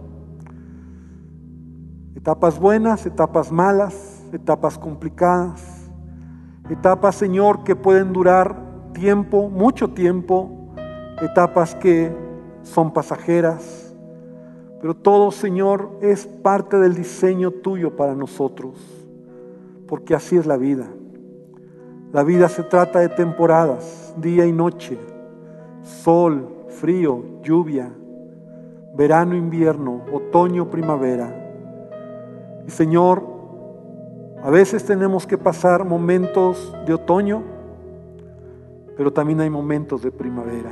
Etapas 2.28 2.60
buenas, 2.60 3.06
etapas 3.06 3.50
malas, 3.50 4.22
etapas 4.34 4.76
complicadas, 4.76 5.90
etapas, 6.68 7.14
Señor, 7.14 7.64
que 7.64 7.74
pueden 7.74 8.12
durar 8.12 8.54
tiempo, 8.92 9.48
mucho 9.48 9.88
tiempo, 9.88 10.74
etapas 11.22 11.74
que 11.74 12.14
son 12.60 12.92
pasajeras, 12.92 13.94
pero 14.78 14.94
todo, 14.94 15.30
Señor, 15.30 15.88
es 16.02 16.26
parte 16.26 16.76
del 16.76 16.94
diseño 16.94 17.50
tuyo 17.50 17.96
para 17.96 18.14
nosotros, 18.14 18.74
porque 19.86 20.14
así 20.14 20.36
es 20.36 20.44
la 20.44 20.58
vida. 20.58 20.86
La 22.12 22.24
vida 22.24 22.50
se 22.50 22.62
trata 22.62 22.98
de 22.98 23.08
temporadas, 23.08 24.14
día 24.18 24.44
y 24.44 24.52
noche, 24.52 24.98
sol, 25.82 26.46
frío, 26.68 27.24
lluvia, 27.42 27.90
verano, 28.94 29.34
invierno, 29.34 30.02
otoño, 30.12 30.68
primavera. 30.68 31.37
Y 32.68 32.70
Señor, 32.70 33.22
a 34.42 34.50
veces 34.50 34.84
tenemos 34.84 35.26
que 35.26 35.38
pasar 35.38 35.86
momentos 35.86 36.76
de 36.84 36.92
otoño, 36.92 37.42
pero 38.94 39.10
también 39.10 39.40
hay 39.40 39.48
momentos 39.48 40.02
de 40.02 40.12
primavera. 40.12 40.70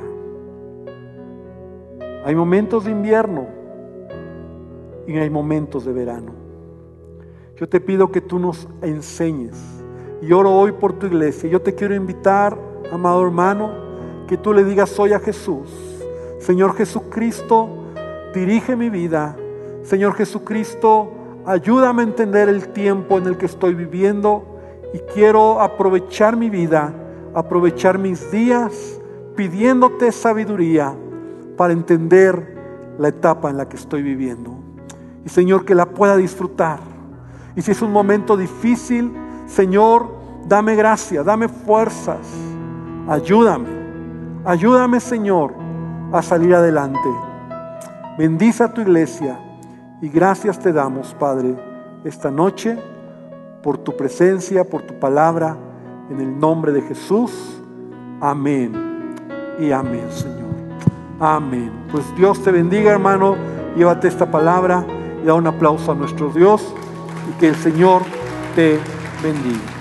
Hay 2.23 2.35
momentos 2.35 2.85
de 2.85 2.91
invierno 2.91 3.47
y 5.07 5.17
hay 5.17 5.31
momentos 5.31 5.87
de 5.87 5.95
verano. 5.95 6.33
Yo 7.57 7.67
te 7.67 7.81
pido 7.81 8.13
que 8.13 8.21
tú 8.21 8.39
nos 8.39 8.69
enseñes 8.83 9.57
y 10.21 10.31
oro 10.33 10.53
hoy 10.53 10.73
por 10.73 10.93
tu 10.99 11.07
iglesia. 11.07 11.49
Yo 11.49 11.63
te 11.63 11.75
quiero 11.75 11.95
invitar, 11.95 12.59
amado 12.93 13.25
hermano, 13.25 13.71
que 14.29 14.37
tú 14.37 14.53
le 14.53 14.65
digas 14.65 14.99
hoy 14.99 15.15
a 15.15 15.19
Jesús, 15.19 15.71
Señor 16.41 16.75
Jesucristo, 16.75 17.71
dirige 18.35 18.77
mi 18.77 18.91
vida. 18.91 19.35
Señor 19.83 20.13
Jesucristo, 20.13 21.16
ayúdame 21.47 22.03
a 22.03 22.07
entender 22.07 22.49
el 22.49 22.69
tiempo 22.69 23.19
en 23.19 23.27
el 23.27 23.39
que 23.39 23.47
estoy 23.47 23.75
viviendo 23.75 24.45
y 24.93 24.99
quiero 25.15 25.61
aprovechar 25.61 26.37
mi 26.37 26.51
vida, 26.51 26.93
aprovechar 27.35 27.99
mis 27.99 28.31
días 28.31 29.01
pidiéndote 29.37 30.11
sabiduría 30.11 30.95
para 31.57 31.73
entender 31.73 32.95
la 32.99 33.09
etapa 33.09 33.51
en 33.51 33.59
la 33.59 33.69
que 33.69 33.77
estoy 33.77 34.03
viviendo. 34.03 34.59
Y 35.25 35.29
Señor, 35.29 35.65
que 35.65 35.75
la 35.75 35.87
pueda 35.87 36.17
disfrutar. 36.17 36.81
Y 37.55 37.63
si 37.63 37.71
es 37.71 37.83
un 37.83 37.93
momento 37.93 38.37
difícil, 38.37 39.13
Señor, 39.47 40.09
dame 40.49 40.75
gracia, 40.75 41.23
dame 41.23 41.49
fuerzas, 41.49 42.27
ayúdame, 43.09 43.69
ayúdame 44.45 45.01
Señor 45.01 45.55
a 46.13 46.23
salir 46.23 46.55
adelante. 46.55 47.09
Bendice 48.19 48.65
a 48.65 48.73
tu 48.73 48.81
iglesia 48.81 49.39
y 50.01 50.09
gracias 50.09 50.59
te 50.59 50.73
damos, 50.73 51.15
Padre, 51.15 51.55
esta 52.05 52.31
noche 52.31 52.79
por 53.63 53.79
tu 53.79 53.97
presencia, 53.97 54.65
por 54.65 54.83
tu 54.83 54.95
palabra, 54.95 55.57
en 56.11 56.21
el 56.21 56.39
nombre 56.39 56.73
de 56.73 56.83
Jesús. 56.83 57.61
Amén 58.21 59.15
y 59.59 59.73
amén, 59.73 60.07
Señor. 60.11 60.55
Amén. 61.19 61.73
Pues 61.91 62.05
Dios 62.17 62.43
te 62.43 62.53
bendiga, 62.53 62.93
hermano. 62.93 63.37
Llévate 63.77 64.09
esta 64.09 64.31
palabra 64.31 64.87
y 65.23 65.27
da 65.27 65.35
un 65.35 65.47
aplauso 65.47 65.93
a 65.93 65.95
nuestro 65.95 66.31
Dios 66.31 66.75
y 67.29 67.39
que 67.41 67.49
el 67.49 67.57
Señor 67.57 68.03
te 68.55 68.79
bendiga. 69.23 69.76